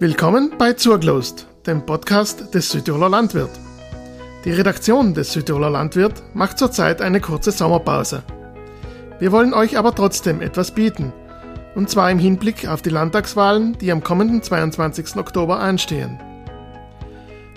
Willkommen 0.00 0.52
bei 0.56 0.74
Zurglost, 0.74 1.48
dem 1.66 1.84
Podcast 1.84 2.54
des 2.54 2.70
Südtiroler 2.70 3.08
Landwirt. 3.08 3.50
Die 4.44 4.52
Redaktion 4.52 5.12
des 5.12 5.32
Südtiroler 5.32 5.70
Landwirt 5.70 6.22
macht 6.34 6.56
zurzeit 6.56 7.02
eine 7.02 7.20
kurze 7.20 7.50
Sommerpause. 7.50 8.22
Wir 9.18 9.32
wollen 9.32 9.52
euch 9.52 9.76
aber 9.76 9.92
trotzdem 9.92 10.40
etwas 10.40 10.70
bieten, 10.70 11.12
und 11.74 11.90
zwar 11.90 12.12
im 12.12 12.20
Hinblick 12.20 12.68
auf 12.68 12.80
die 12.80 12.90
Landtagswahlen, 12.90 13.76
die 13.78 13.90
am 13.90 14.04
kommenden 14.04 14.40
22. 14.40 15.16
Oktober 15.16 15.58
anstehen. 15.58 16.20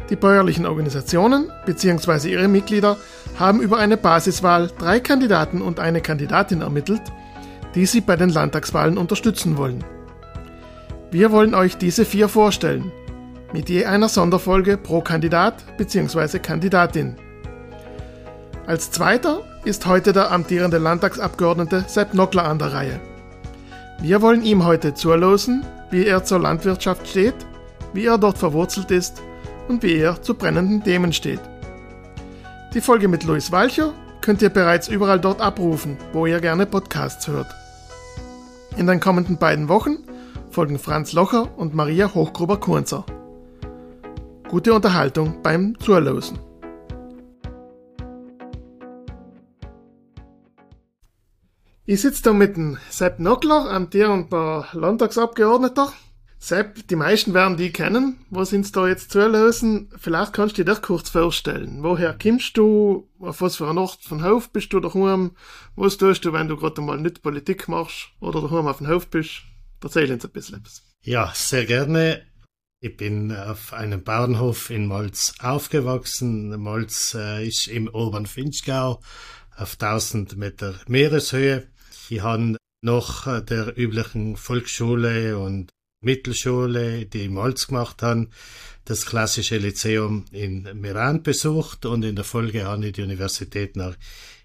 Die 0.09 0.15
bäuerlichen 0.15 0.65
Organisationen 0.65 1.51
bzw. 1.67 2.31
ihre 2.31 2.47
Mitglieder 2.47 2.97
haben 3.37 3.61
über 3.61 3.77
eine 3.77 3.97
Basiswahl 3.97 4.71
drei 4.79 4.99
Kandidaten 4.99 5.61
und 5.61 5.79
eine 5.79 6.01
Kandidatin 6.01 6.61
ermittelt, 6.61 7.03
die 7.75 7.85
sie 7.85 8.01
bei 8.01 8.15
den 8.15 8.29
Landtagswahlen 8.29 8.97
unterstützen 8.97 9.57
wollen. 9.57 9.83
Wir 11.11 11.33
wollen 11.33 11.53
euch 11.53 11.75
diese 11.75 12.05
vier 12.05 12.29
vorstellen, 12.29 12.89
mit 13.51 13.67
je 13.67 13.83
einer 13.83 14.07
Sonderfolge 14.07 14.77
pro 14.77 15.01
Kandidat 15.01 15.55
bzw. 15.77 16.39
Kandidatin. 16.39 17.17
Als 18.65 18.91
zweiter 18.91 19.41
ist 19.65 19.85
heute 19.85 20.13
der 20.13 20.31
amtierende 20.31 20.77
Landtagsabgeordnete 20.77 21.83
Sepp 21.87 22.13
Nockler 22.13 22.45
an 22.45 22.59
der 22.59 22.71
Reihe. 22.71 22.99
Wir 23.99 24.21
wollen 24.21 24.41
ihm 24.41 24.63
heute 24.63 24.93
zulosen, 24.93 25.65
wie 25.89 26.05
er 26.05 26.23
zur 26.23 26.39
Landwirtschaft 26.39 27.05
steht, 27.05 27.35
wie 27.93 28.05
er 28.05 28.17
dort 28.17 28.37
verwurzelt 28.37 28.89
ist 28.89 29.21
und 29.67 29.83
wie 29.83 29.97
er 29.97 30.21
zu 30.21 30.33
brennenden 30.33 30.81
Themen 30.81 31.11
steht. 31.11 31.41
Die 32.73 32.79
Folge 32.79 33.09
mit 33.09 33.25
Luis 33.25 33.51
Walcher 33.51 33.93
könnt 34.21 34.41
ihr 34.41 34.49
bereits 34.49 34.87
überall 34.87 35.19
dort 35.19 35.41
abrufen, 35.41 35.97
wo 36.13 36.25
ihr 36.25 36.39
gerne 36.39 36.65
Podcasts 36.65 37.27
hört. 37.27 37.53
In 38.77 38.87
den 38.87 39.01
kommenden 39.01 39.35
beiden 39.35 39.67
Wochen 39.67 39.97
folgen 40.51 40.79
Franz 40.79 41.13
Locher 41.13 41.57
und 41.57 41.73
Maria 41.73 42.13
Hochgruber-Kunzer. 42.13 43.05
Gute 44.49 44.73
Unterhaltung 44.73 45.41
beim 45.41 45.79
Zuhören. 45.79 46.39
Ich 51.85 52.01
sitze 52.01 52.23
da 52.23 52.33
mit 52.33 52.57
dem 52.57 52.77
Sepp 52.89 53.19
Nockler, 53.19 53.69
amtierender 53.71 54.67
Landtagsabgeordneter. 54.73 55.93
Sepp, 56.37 56.87
die 56.87 56.95
meisten 56.95 57.33
werden 57.33 57.55
die 57.55 57.71
kennen. 57.71 58.25
Wo 58.29 58.43
sind 58.43 58.75
da 58.75 58.87
jetzt 58.87 59.11
zuhören? 59.11 59.89
Vielleicht 59.97 60.33
kannst 60.33 60.57
du 60.57 60.65
das 60.65 60.81
kurz 60.81 61.09
vorstellen. 61.09 61.79
Woher 61.81 62.17
kommst 62.17 62.57
du? 62.57 63.07
Auf 63.19 63.41
was 63.41 63.55
für 63.55 63.69
ein 63.69 63.77
Ort 63.77 63.99
von 64.03 64.23
Hof 64.23 64.49
bist 64.49 64.73
du 64.73 64.79
daheim? 64.79 65.31
Was 65.75 65.97
tust 65.97 66.25
du, 66.25 66.33
wenn 66.33 66.47
du 66.47 66.57
gerade 66.57 66.81
mal 66.81 66.97
nicht 66.97 67.21
Politik 67.21 67.67
machst 67.67 68.09
oder 68.19 68.41
daheim 68.41 68.67
auf 68.67 68.79
dem 68.79 68.87
Hof 68.87 69.07
bist? 69.07 69.43
Erzähl 69.83 70.11
uns 70.11 70.25
ein 70.25 70.31
bisschen 70.31 70.57
etwas. 70.57 70.83
Ja, 71.03 71.31
sehr 71.35 71.65
gerne. 71.65 72.25
Ich 72.83 72.97
bin 72.97 73.31
auf 73.31 73.73
einem 73.73 74.03
Bauernhof 74.03 74.69
in 74.69 74.87
Molz 74.87 75.33
aufgewachsen. 75.39 76.59
Molz 76.59 77.13
äh, 77.13 77.47
ist 77.47 77.67
im 77.67 77.87
oberen 77.87 78.25
Finchgau 78.25 79.01
auf 79.55 79.77
1000 79.79 80.37
Meter 80.37 80.79
Meereshöhe. 80.87 81.67
Ich 82.09 82.21
habe 82.21 82.57
nach 82.81 83.27
äh, 83.27 83.41
der 83.41 83.77
üblichen 83.77 84.35
Volksschule 84.35 85.37
und 85.37 85.69
Mittelschule, 86.03 87.05
die 87.05 87.25
in 87.25 87.33
Molz 87.33 87.67
gemacht 87.67 88.01
haben, 88.01 88.31
das 88.85 89.05
klassische 89.05 89.57
Lyzeum 89.57 90.25
in 90.31 90.63
Meran 90.79 91.21
besucht 91.21 91.85
und 91.85 92.03
in 92.03 92.15
der 92.15 92.25
Folge 92.25 92.65
habe 92.65 92.87
ich 92.87 92.93
die 92.93 93.03
Universität 93.03 93.75
nach 93.75 93.95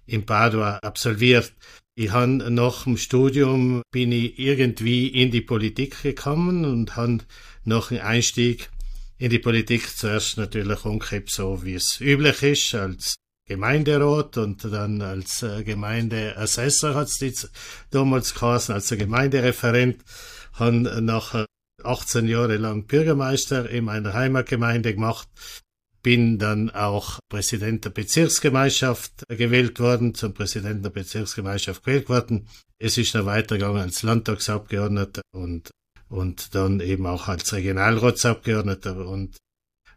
in 0.05 0.27
Padua 0.27 0.77
absolviert. 0.83 1.55
Ich 1.99 2.11
habe 2.11 2.51
nach 2.51 2.85
dem 2.85 2.99
Studium 2.99 3.81
bin 3.91 4.13
ich 4.13 4.39
irgendwie 4.39 5.09
in 5.09 5.31
die 5.31 5.41
Politik 5.41 6.03
gekommen 6.03 6.67
und 6.67 6.95
habe 6.95 7.21
nach 7.65 7.89
dem 7.89 8.03
Einstieg 8.03 8.69
in 9.17 9.31
die 9.31 9.39
Politik 9.39 9.97
zuerst 9.97 10.37
natürlich 10.37 10.85
umgekehrt, 10.85 11.31
so 11.31 11.65
wie 11.65 11.73
es 11.73 11.99
üblich 12.03 12.43
ist, 12.43 12.75
als 12.75 13.15
Gemeinderat 13.49 14.37
und 14.37 14.63
dann 14.65 15.01
als 15.01 15.43
äh, 15.43 15.65
Gemeindeassessor 15.65 16.95
hat 16.95 17.09
es 17.09 17.51
damals 17.91 18.35
geheißen, 18.35 18.75
als 18.75 18.91
Gemeindereferent, 18.91 20.05
habe 20.53 21.01
nach 21.01 21.47
18 21.83 22.29
Jahre 22.29 22.59
lang 22.59 22.85
Bürgermeister 22.85 23.71
in 23.71 23.85
meiner 23.85 24.13
Heimatgemeinde 24.13 24.93
gemacht 24.93 25.29
bin 26.07 26.39
dann 26.39 26.71
auch 26.71 27.19
Präsident 27.29 27.85
der 27.85 27.91
Bezirksgemeinschaft 27.91 29.25
gewählt 29.27 29.81
worden, 29.81 30.15
zum 30.15 30.35
Präsidenten 30.35 30.85
der 30.85 30.91
Bezirksgemeinschaft 30.91 31.83
gewählt 31.83 32.09
worden. 32.09 32.47
Es 32.79 32.97
ist 32.97 33.17
dann 33.17 33.27
weitergegangen 33.27 33.83
als 33.83 34.05
Landtagsabgeordneter 34.05 35.23
und, 35.33 35.73
und 36.09 36.55
dann 36.55 36.79
eben 36.79 37.07
auch 37.07 37.27
als 37.27 37.53
Regionalratsabgeordneter 37.53 39.05
und 39.05 39.37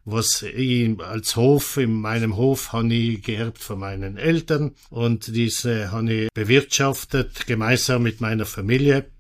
was 0.03 0.41
ich 0.41 0.99
als 0.99 1.35
Hof, 1.35 1.77
in 1.77 1.93
meinem 1.93 2.37
Hof 2.37 2.73
habe 2.73 2.91
ich 2.91 3.21
geerbt 3.21 3.59
von 3.59 3.77
meinen 3.77 4.17
Eltern 4.17 4.71
und 4.89 5.27
diese 5.27 5.91
habe 5.91 6.11
ich 6.11 6.29
bewirtschaftet, 6.33 7.45
gemeinsam 7.45 8.01
mit 8.01 8.19
meiner 8.19 8.47
Familie. 8.47 9.11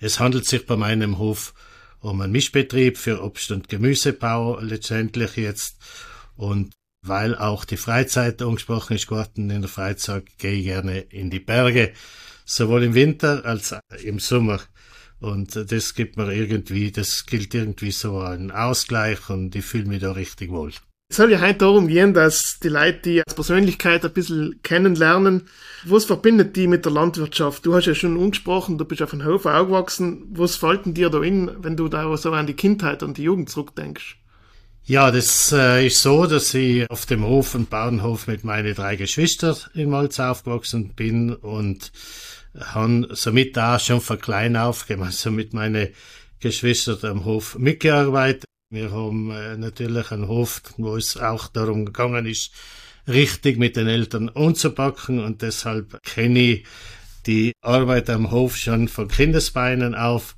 Es 0.00 0.18
handelt 0.18 0.46
sich 0.46 0.66
bei 0.66 0.74
meinem 0.74 1.18
Hof 1.18 1.54
um 2.00 2.20
einen 2.20 2.32
Mischbetrieb 2.32 2.98
für 2.98 3.22
Obst- 3.22 3.52
und 3.52 3.68
Gemüsebau 3.68 4.58
letztendlich 4.58 5.36
jetzt 5.36 5.76
und 6.36 6.72
weil 7.04 7.36
auch 7.36 7.64
die 7.64 7.76
Freizeit 7.76 8.40
angesprochen 8.42 8.94
ist 8.94 9.10
worden, 9.10 9.50
in 9.50 9.62
der 9.62 9.68
Freizeit 9.68 10.24
gehe 10.38 10.52
ich 10.52 10.64
gerne 10.64 11.00
in 11.00 11.30
die 11.30 11.40
Berge, 11.40 11.92
sowohl 12.44 12.84
im 12.84 12.94
Winter 12.94 13.44
als 13.44 13.74
im 14.02 14.18
Sommer. 14.18 14.60
Und 15.20 15.70
das 15.70 15.94
gibt 15.94 16.16
mir 16.16 16.32
irgendwie, 16.32 16.90
das 16.90 17.26
gilt 17.26 17.54
irgendwie 17.54 17.92
so 17.92 18.18
ein 18.20 18.50
Ausgleich 18.50 19.30
und 19.30 19.54
ich 19.54 19.64
fühle 19.64 19.86
mich 19.86 20.00
da 20.00 20.12
richtig 20.12 20.50
wohl. 20.50 20.72
Es 21.10 21.16
soll 21.16 21.30
ja 21.30 21.40
heute 21.40 21.58
darum 21.58 21.88
gehen, 21.88 22.14
dass 22.14 22.58
die 22.58 22.68
Leute 22.68 23.00
die 23.04 23.22
als 23.22 23.34
Persönlichkeit 23.34 24.04
ein 24.04 24.12
bisschen 24.12 24.60
kennenlernen. 24.62 25.42
Was 25.84 26.06
verbindet 26.06 26.56
die 26.56 26.66
mit 26.66 26.86
der 26.86 26.92
Landwirtschaft? 26.92 27.66
Du 27.66 27.74
hast 27.74 27.86
ja 27.86 27.94
schon 27.94 28.18
angesprochen, 28.18 28.78
du 28.78 28.84
bist 28.86 29.02
auf 29.02 29.12
einem 29.12 29.26
Hof 29.26 29.44
aufgewachsen. 29.44 30.24
Was 30.30 30.56
fällt 30.56 30.86
denn 30.86 30.94
dir 30.94 31.10
da 31.10 31.20
in, 31.20 31.50
wenn 31.62 31.76
du 31.76 31.88
da 31.88 32.16
so 32.16 32.32
an 32.32 32.46
die 32.46 32.54
Kindheit 32.54 33.02
und 33.02 33.18
die 33.18 33.24
Jugend 33.24 33.50
zurückdenkst? 33.50 34.21
Ja, 34.84 35.12
das 35.12 35.52
äh, 35.52 35.86
ist 35.86 36.02
so, 36.02 36.26
dass 36.26 36.52
ich 36.54 36.90
auf 36.90 37.06
dem 37.06 37.24
Hof 37.24 37.54
und 37.54 37.70
Bauernhof 37.70 38.26
mit 38.26 38.42
meinen 38.42 38.74
drei 38.74 38.96
Geschwistern 38.96 39.56
in 39.74 39.88
Malz 39.90 40.18
aufgewachsen 40.18 40.94
bin 40.94 41.32
und 41.32 41.92
han 42.58 43.06
somit 43.10 43.56
da 43.56 43.78
schon 43.78 44.00
von 44.00 44.20
klein 44.20 44.56
auf 44.56 44.86
gemeinsam 44.88 45.36
mit 45.36 45.54
meinen 45.54 45.90
Geschwistern 46.40 46.98
am 47.04 47.24
Hof 47.24 47.56
mitgearbeitet. 47.58 48.44
Wir 48.70 48.90
haben 48.90 49.30
äh, 49.30 49.56
natürlich 49.56 50.10
einen 50.10 50.26
Hof, 50.26 50.62
wo 50.78 50.96
es 50.96 51.16
auch 51.16 51.46
darum 51.46 51.86
gegangen 51.86 52.26
ist, 52.26 52.50
richtig 53.06 53.58
mit 53.58 53.76
den 53.76 53.86
Eltern 53.86 54.30
anzupacken 54.30 55.20
und 55.20 55.42
deshalb 55.42 56.02
kenne 56.02 56.40
ich 56.40 56.66
die 57.26 57.52
Arbeit 57.60 58.10
am 58.10 58.32
Hof 58.32 58.56
schon 58.56 58.88
von 58.88 59.06
Kindesbeinen 59.06 59.94
auf. 59.94 60.34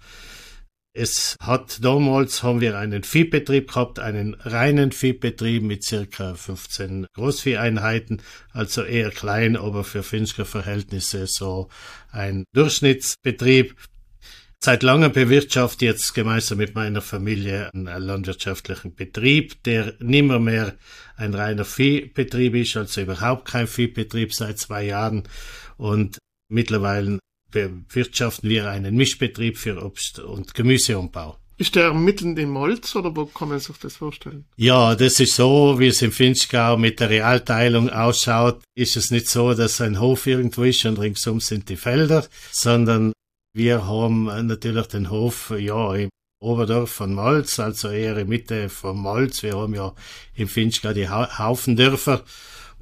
Es 0.97 1.35
hat 1.41 1.83
damals 1.83 2.45
haben 2.45 2.61
wir 2.61 2.79
einen 2.79 3.03
Viehbetrieb 3.03 3.67
gehabt, 3.73 3.99
einen 3.99 4.35
reinen 4.35 4.93
Viehbetrieb 4.93 5.65
mit 5.65 5.83
circa 5.83 6.37
15 6.37 7.09
Großvieheinheiten, 7.15 8.23
also 8.53 8.85
eher 8.85 9.11
klein, 9.11 9.57
aber 9.57 9.83
für 9.83 10.05
finnische 10.05 10.45
Verhältnisse 10.45 11.27
so 11.27 11.69
ein 12.13 12.45
Durchschnittsbetrieb. 12.55 13.75
Seit 14.63 14.85
langem 14.85 15.11
bewirtschafte 15.11 15.85
jetzt 15.85 16.15
gemeinsam 16.15 16.59
mit 16.59 16.77
meiner 16.77 17.03
Familie 17.03 17.71
einen 17.75 17.87
landwirtschaftlichen 17.87 18.95
Betrieb, 18.95 19.65
der 19.65 19.95
nimmer 19.99 20.39
mehr 20.39 20.77
ein 21.17 21.35
reiner 21.35 21.65
Viehbetrieb 21.65 22.55
ist, 22.55 22.77
also 22.77 23.01
überhaupt 23.01 23.49
kein 23.49 23.67
Viehbetrieb 23.67 24.33
seit 24.33 24.61
zwei 24.61 24.85
Jahren 24.85 25.25
und 25.77 26.19
mittlerweile 26.49 27.19
bewirtschaften 27.55 28.51
wir 28.51 28.69
einen 28.69 28.95
Mischbetrieb 28.95 29.57
für 29.57 29.83
Obst- 29.83 30.19
und 30.19 30.55
Gemüseanbau. 30.55 31.39
Ist 31.57 31.77
der 31.77 31.95
mitten 31.95 32.37
in 32.37 32.51
Molz 32.51 32.97
oder 32.97 33.15
wo 33.15 33.27
kann 33.27 33.49
man 33.49 33.61
sich 33.61 33.77
das 33.79 33.97
vorstellen? 33.97 34.45
Ja, 34.57 34.97
das 34.97 35.21
ist 35.21 35.37
so, 35.37 35.79
wie 35.79 35.87
es 35.87 36.03
im 36.03 36.11
Finchgau 36.11 36.77
mit 36.77 36.99
der 36.99 37.11
Realteilung 37.11 37.91
ausschaut, 37.91 38.61
ist 38.75 38.97
es 38.97 39.13
nicht 39.13 39.29
so, 39.29 39.55
dass 39.55 39.81
ein 39.81 40.01
Hof 40.01 40.27
irgendwo 40.27 40.65
ist 40.65 40.85
und 40.85 40.99
ringsum 40.99 41.39
sind 41.41 41.69
die 41.69 41.77
Felder, 41.77 42.27
sondern 42.51 43.13
wir 43.55 43.87
haben 43.87 44.25
natürlich 44.47 44.89
den 44.89 45.11
Hof, 45.11 45.55
ja, 45.57 45.95
im 45.95 46.11
Oberdorf 46.43 46.91
von 46.91 47.15
Molz, 47.15 47.61
also 47.61 47.89
eher 47.89 48.19
in 48.19 48.29
Mitte 48.29 48.69
von 48.69 48.99
Molz. 48.99 49.45
Wir 49.45 49.57
haben 49.57 49.75
ja 49.75 49.95
im 50.35 50.49
Finchgau 50.49 50.93
die 50.93 51.09
Haufendörfer 51.09 52.25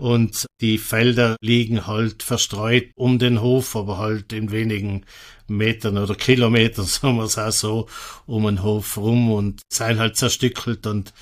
und 0.02 0.46
die 0.60 0.78
Felder 0.78 1.36
liegen 1.40 1.86
halt 1.86 2.24
verstreut 2.24 2.90
um 2.96 3.20
den 3.20 3.40
Hof, 3.40 3.76
aber 3.76 3.98
halt 3.98 4.32
in 4.32 4.50
wenigen 4.50 5.06
Metern 5.46 5.96
oder 5.96 6.16
Kilometern, 6.16 6.86
sagen 6.86 7.18
wir 7.18 7.24
es 7.24 7.38
auch 7.38 7.52
so, 7.52 7.88
um 8.26 8.44
den 8.46 8.64
Hof 8.64 8.96
rum 8.96 9.30
und 9.30 9.62
seien 9.72 10.00
halt 10.00 10.16
zerstückelt 10.16 10.88
und 10.88 11.14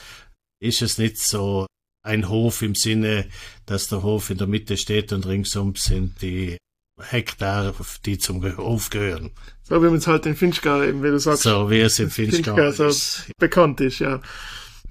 ist 0.63 0.81
es 0.81 0.97
nicht 0.97 1.19
so 1.19 1.67
ein 2.03 2.31
Hof 2.31 2.63
im 2.63 2.75
Sinne, 2.75 3.29
dass 3.67 3.89
der 3.89 4.03
Hof 4.03 4.31
in 4.31 4.39
der 4.39 4.47
Mitte 4.47 4.79
steht 4.79 5.13
und 5.13 5.27
ringsum 5.27 5.77
sind 5.77 6.23
die 6.23 6.57
Hektar, 6.99 7.75
die 8.07 8.17
zum 8.17 8.57
Hof 8.57 8.89
gehören. 8.89 9.31
So 9.63 9.83
wie 9.83 9.89
man 9.89 9.97
es 9.97 10.07
halt 10.07 10.25
in 10.25 10.37
Finchgau 10.37 10.83
eben, 10.83 11.03
wie 11.03 11.09
du 11.09 11.19
sagst. 11.19 11.43
So 11.43 11.69
wie 11.69 11.81
es 11.81 11.99
in 11.99 12.09
Finchgau, 12.09 12.57
Finchgau 12.57 12.91
so 12.91 13.23
bekannt 13.39 13.83
ist, 13.83 13.99
ja. 13.99 14.23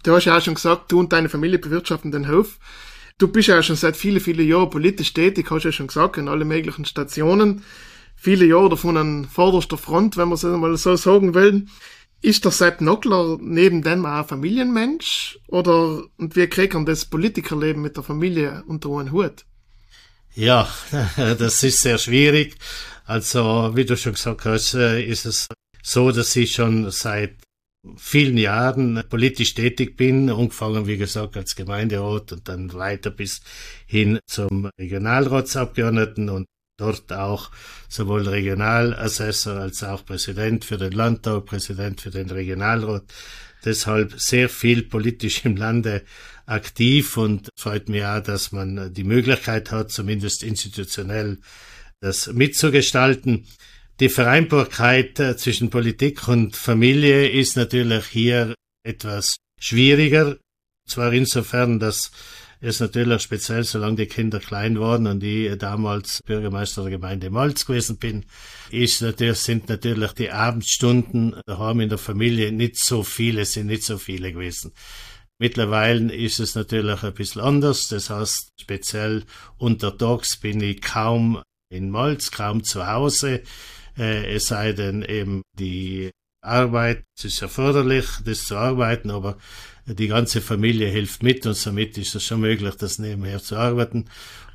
Du 0.03 0.13
hast 0.13 0.25
ja 0.25 0.37
auch 0.37 0.43
schon 0.43 0.53
gesagt, 0.53 0.91
du 0.91 0.99
und 0.99 1.11
deine 1.11 1.27
Familie 1.27 1.57
bewirtschaften 1.57 2.11
den 2.11 2.27
Hof. 2.27 2.59
Du 3.19 3.27
bist 3.27 3.49
ja 3.49 3.61
schon 3.61 3.75
seit 3.75 3.97
viele, 3.97 4.21
viele 4.21 4.43
Jahren 4.43 4.69
politisch 4.69 5.13
tätig, 5.13 5.51
hast 5.51 5.65
ja 5.65 5.73
schon 5.73 5.87
gesagt, 5.87 6.17
in 6.17 6.29
alle 6.29 6.45
möglichen 6.45 6.85
Stationen. 6.85 7.63
Viele 8.15 8.45
Jahre 8.45 8.69
davon 8.69 8.95
an 8.95 9.25
vorderster 9.25 9.77
Front, 9.77 10.15
wenn 10.15 10.29
man 10.29 10.35
es 10.35 10.43
mal 10.43 10.75
so 10.77 10.95
sagen 10.95 11.33
will. 11.33 11.65
Ist 12.21 12.45
der 12.45 12.51
Sepp 12.51 12.79
Nockler 12.79 13.37
neben 13.41 13.81
dem 13.81 14.05
auch 14.05 14.19
ein 14.19 14.27
Familienmensch? 14.27 15.37
Oder, 15.47 16.03
und 16.17 16.37
wie 16.37 16.47
kriegt 16.47 16.73
man 16.73 16.85
das 16.85 17.05
Politikerleben 17.05 17.81
mit 17.81 17.97
der 17.97 18.03
Familie 18.03 18.63
unter 18.67 18.89
einen 18.97 19.11
Hut? 19.11 19.45
Ja, 20.33 20.69
das 21.17 21.61
ist 21.63 21.81
sehr 21.81 21.97
schwierig. 21.97 22.55
Also, 23.05 23.71
wie 23.73 23.83
du 23.83 23.97
schon 23.97 24.13
gesagt 24.13 24.45
hast, 24.45 24.75
äh, 24.75 25.03
ist 25.03 25.25
es 25.25 25.47
so, 25.83 26.11
dass 26.11 26.35
ich 26.37 26.53
schon 26.53 26.89
seit 26.91 27.35
vielen 27.95 28.37
Jahren 28.37 29.03
politisch 29.09 29.53
tätig 29.53 29.95
bin, 29.95 30.29
angefangen, 30.29 30.87
wie 30.87 30.97
gesagt, 30.97 31.37
als 31.37 31.55
Gemeinderat 31.55 32.31
und 32.33 32.47
dann 32.47 32.73
weiter 32.73 33.09
bis 33.09 33.41
hin 33.85 34.19
zum 34.27 34.69
Regionalratsabgeordneten 34.77 36.29
und 36.29 36.47
dort 36.77 37.11
auch 37.13 37.51
sowohl 37.87 38.27
Regionalassessor 38.27 39.55
als 39.55 39.83
auch 39.83 40.05
Präsident 40.05 40.65
für 40.65 40.77
den 40.77 40.93
Landtag, 40.93 41.45
Präsident 41.45 42.01
für 42.01 42.11
den 42.11 42.29
Regionalrat. 42.29 43.03
Deshalb 43.65 44.19
sehr 44.19 44.47
viel 44.47 44.83
politisch 44.83 45.43
im 45.45 45.57
Lande 45.57 46.03
aktiv 46.45 47.17
und 47.17 47.49
freut 47.57 47.89
mich 47.89 48.05
auch, 48.05 48.21
dass 48.21 48.51
man 48.51 48.93
die 48.93 49.03
Möglichkeit 49.03 49.71
hat, 49.71 49.91
zumindest 49.91 50.43
institutionell 50.43 51.39
das 51.99 52.27
mitzugestalten. 52.27 53.45
Die 53.99 54.09
Vereinbarkeit 54.09 55.19
äh, 55.19 55.35
zwischen 55.35 55.69
Politik 55.69 56.27
und 56.29 56.55
Familie 56.55 57.27
ist 57.29 57.57
natürlich 57.57 58.05
hier 58.05 58.55
etwas 58.83 59.35
schwieriger. 59.59 60.37
Zwar 60.87 61.11
insofern, 61.11 61.79
dass 61.79 62.11
ist 62.61 62.81
natürlich 62.81 63.21
speziell, 63.21 63.63
solange 63.63 63.95
die 63.95 64.05
Kinder 64.07 64.39
klein 64.39 64.79
waren 64.79 65.07
und 65.07 65.23
ich 65.23 65.57
damals 65.57 66.21
Bürgermeister 66.25 66.81
der 66.81 66.91
Gemeinde 66.91 67.29
Malz 67.29 67.65
gewesen 67.65 67.97
bin, 67.97 68.25
ist 68.69 69.01
natürlich, 69.01 69.37
sind 69.37 69.69
natürlich 69.69 70.11
die 70.11 70.31
Abendstunden 70.31 71.39
daheim 71.45 71.79
in 71.79 71.89
der 71.89 71.97
Familie 71.97 72.51
nicht 72.51 72.77
so 72.77 73.03
viele, 73.03 73.45
sind 73.45 73.67
nicht 73.67 73.83
so 73.83 73.97
viele 73.97 74.33
gewesen. 74.33 74.73
Mittlerweile 75.39 76.13
ist 76.13 76.41
es 76.41 76.55
natürlich 76.55 77.01
ein 77.01 77.13
bisschen 77.13 77.41
anders. 77.41 77.87
Das 77.87 78.09
heißt, 78.09 78.49
speziell 78.59 79.23
untertags 79.57 80.35
bin 80.35 80.59
ich 80.59 80.81
kaum 80.81 81.41
in 81.69 81.89
Malz, 81.89 82.29
kaum 82.29 82.65
zu 82.65 82.87
Hause. 82.87 83.41
Äh, 83.99 84.33
es 84.33 84.47
sei 84.47 84.73
denn 84.73 85.03
eben 85.03 85.43
die 85.53 86.11
Arbeit, 86.41 87.03
es 87.17 87.25
ist 87.25 87.41
erforderlich, 87.41 88.05
das 88.23 88.45
zu 88.45 88.55
arbeiten, 88.55 89.11
aber 89.11 89.37
die 89.85 90.07
ganze 90.07 90.41
Familie 90.41 90.87
hilft 90.87 91.21
mit 91.21 91.45
und 91.45 91.55
somit 91.55 91.97
ist 91.97 92.15
es 92.15 92.23
schon 92.23 92.39
möglich, 92.39 92.75
das 92.75 92.97
nebenher 92.97 93.41
zu 93.41 93.57
arbeiten. 93.57 94.05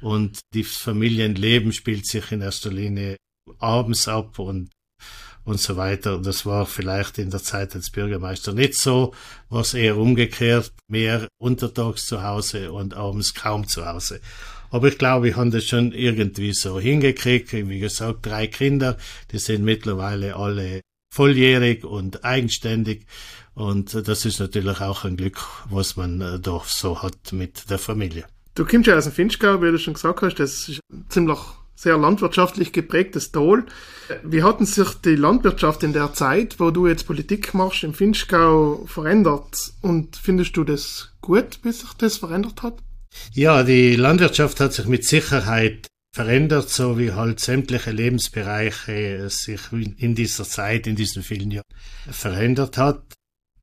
Und 0.00 0.41
das 0.55 0.76
Familienleben 0.76 1.73
spielt 1.73 2.06
sich 2.06 2.32
in 2.32 2.41
erster 2.41 2.73
Linie 2.73 3.17
abends 3.58 4.08
ab 4.08 4.38
und 4.38 4.70
und 5.44 5.61
so 5.61 5.76
weiter. 5.76 6.19
Das 6.19 6.46
war 6.46 6.67
vielleicht 6.67 7.19
in 7.19 7.31
der 7.31 7.43
Zeit 7.43 7.75
als 7.75 7.91
Bürgermeister 7.91 8.52
nicht 8.52 8.75
so, 8.76 9.14
was 9.50 9.75
eher 9.75 9.99
umgekehrt, 9.99 10.73
mehr 10.88 11.29
untertags 11.38 12.06
zu 12.06 12.23
Hause 12.23 12.73
und 12.73 12.94
abends 12.94 13.35
kaum 13.35 13.69
zu 13.69 13.87
Hause. 13.87 14.20
Aber 14.71 14.89
ich 14.89 14.99
glaube, 14.99 15.29
ich 15.29 15.37
habe 15.37 15.51
das 15.51 15.65
schon 15.65 15.93
irgendwie 15.93 16.53
so 16.53 16.81
hingekriegt. 16.81 17.53
Wie 17.53 17.79
gesagt, 17.79 18.27
drei 18.27 18.47
Kinder, 18.47 18.97
die 19.31 19.39
sind 19.39 19.65
mittlerweile 19.65 20.37
alle 20.37 20.81
volljährig 21.13 21.85
und 21.85 22.25
eigenständig. 22.25 23.07
Und 23.55 23.95
das 24.09 24.25
ist 24.25 24.41
natürlich 24.41 24.81
auch 24.81 25.05
ein 25.05 25.17
Glück, 25.17 25.39
was 25.71 25.97
man 25.97 26.21
äh, 26.21 26.41
doch 26.41 26.65
so 26.65 27.03
hat 27.03 27.33
mit 27.33 27.71
der 27.71 27.79
Familie. 27.79 28.25
Du 28.57 28.65
kommst 28.65 28.89
ja 28.89 28.97
aus 28.97 29.05
dem 29.05 29.13
Finchgau, 29.13 29.63
wie 29.63 29.71
du 29.71 29.79
schon 29.79 29.95
gesagt 29.95 30.23
hast, 30.23 30.37
das 30.37 30.69
ist 30.69 30.81
ziemlich 31.09 31.39
sehr 31.77 31.99
landwirtschaftlich 31.99 32.73
geprägtes 32.73 33.33
Tal. 33.33 33.65
Wie 34.23 34.43
hatten 34.43 34.65
sich 34.65 34.95
die 35.05 35.17
Landwirtschaft 35.17 35.83
in 35.83 35.93
der 35.93 36.13
Zeit, 36.13 36.61
wo 36.61 36.71
du 36.71 36.87
jetzt 36.87 37.07
Politik 37.07 37.55
machst, 37.55 37.85
im 37.85 37.95
Finchgau 37.95 38.85
verändert? 38.87 39.73
Und 39.83 40.17
findest 40.17 40.57
du 40.57 40.65
das 40.65 41.13
gut, 41.21 41.63
bis 41.63 41.81
sich 41.81 41.93
das 41.95 42.17
verändert 42.17 42.63
hat? 42.63 42.75
Ja, 43.33 43.63
die 43.63 43.97
Landwirtschaft 43.97 44.61
hat 44.61 44.73
sich 44.73 44.87
mit 44.87 45.05
Sicherheit 45.05 45.89
verändert, 46.15 46.71
so 46.71 46.99
wie 46.99 47.13
halt 47.13 47.41
sämtliche 47.41 47.91
Lebensbereiche 47.91 49.29
sich 49.31 49.61
in 49.73 50.15
dieser 50.15 50.45
Zeit, 50.45 50.87
in 50.87 50.95
diesen 50.95 51.23
vielen 51.23 51.51
Jahren 51.51 51.65
verändert 52.11 52.79
hat. 52.79 53.03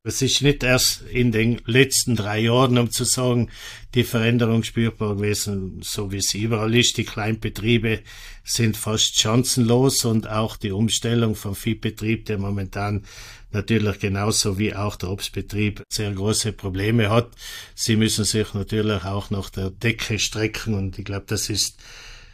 Es 0.04 0.24
ist 0.24 0.42
nicht 0.42 0.64
erst 0.64 1.04
in 1.04 1.32
den 1.32 1.62
letzten 1.68 2.16
drei 2.16 2.40
Jahren, 2.40 2.80
um 2.80 2.90
zu 2.90 3.04
sagen, 3.04 3.52
die 3.94 4.04
Veränderung 4.04 4.64
spürbar 4.64 5.16
gewesen, 5.16 5.80
so 5.84 6.12
wie 6.12 6.18
es 6.18 6.34
überall 6.34 6.74
ist. 6.74 6.98
Die 6.98 7.04
Kleinbetriebe 7.04 8.02
sind 8.44 8.78
fast 8.78 9.20
chancenlos 9.20 10.04
und 10.04 10.28
auch 10.28 10.58
die 10.58 10.72
Umstellung 10.72 11.36
vom 11.36 11.54
Viehbetrieb, 11.54 12.26
der 12.26 12.40
momentan 12.40 13.06
natürlich 13.52 14.00
genauso 14.00 14.58
wie 14.58 14.74
auch 14.74 14.96
der 14.96 15.10
Obstbetrieb 15.10 15.84
sehr 15.94 16.12
große 16.12 16.54
Probleme 16.54 17.12
hat. 17.12 17.30
Sie 17.76 17.96
müssen 17.96 18.26
sich 18.26 18.56
natürlich 18.56 19.04
auch 19.04 19.30
nach 19.30 19.52
der 19.52 19.70
Decke 19.70 20.18
strecken 20.18 20.74
und 20.74 20.98
ich 20.98 21.06
glaube, 21.06 21.26
das 21.28 21.48
ist 21.52 21.78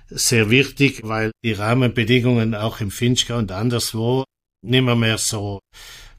sehr 0.10 0.50
wichtig, 0.50 1.02
weil 1.04 1.32
die 1.44 1.52
Rahmenbedingungen 1.52 2.56
auch 2.56 2.80
im 2.80 2.92
Finchgau 2.92 3.38
und 3.38 3.52
anderswo 3.52 4.24
nimmer 4.66 4.96
mehr 4.96 5.18
so 5.18 5.60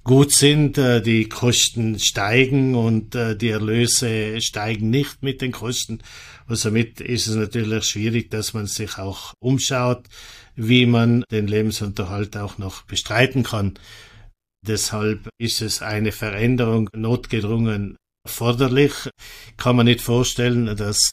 gut 0.08 0.32
sind. 0.32 0.78
Äh, 0.78 1.02
die 1.02 1.28
Kosten 1.28 2.00
steigen 2.00 2.74
und 2.74 3.14
äh, 3.14 3.36
die 3.36 3.50
Erlöse 3.50 4.40
steigen 4.40 4.90
nicht 4.90 5.22
mit 5.22 5.42
den 5.42 5.52
Kosten. 5.52 6.00
Und 6.48 6.56
somit 6.56 7.00
ist 7.00 7.28
es 7.28 7.36
natürlich 7.36 7.84
schwierig, 7.84 8.30
dass 8.30 8.54
man 8.54 8.66
sich 8.66 8.98
auch 8.98 9.34
umschaut, 9.38 10.06
wie 10.56 10.86
man 10.86 11.24
den 11.30 11.46
Lebensunterhalt 11.46 12.36
auch 12.36 12.56
noch 12.56 12.82
bestreiten 12.84 13.44
kann. 13.44 13.78
Deshalb 14.66 15.28
ist 15.38 15.60
es 15.60 15.82
eine 15.82 16.10
Veränderung 16.10 16.88
notgedrungen 16.94 17.96
erforderlich. 18.24 18.92
Kann 19.58 19.76
man 19.76 19.86
nicht 19.86 20.00
vorstellen, 20.00 20.74
dass 20.74 21.12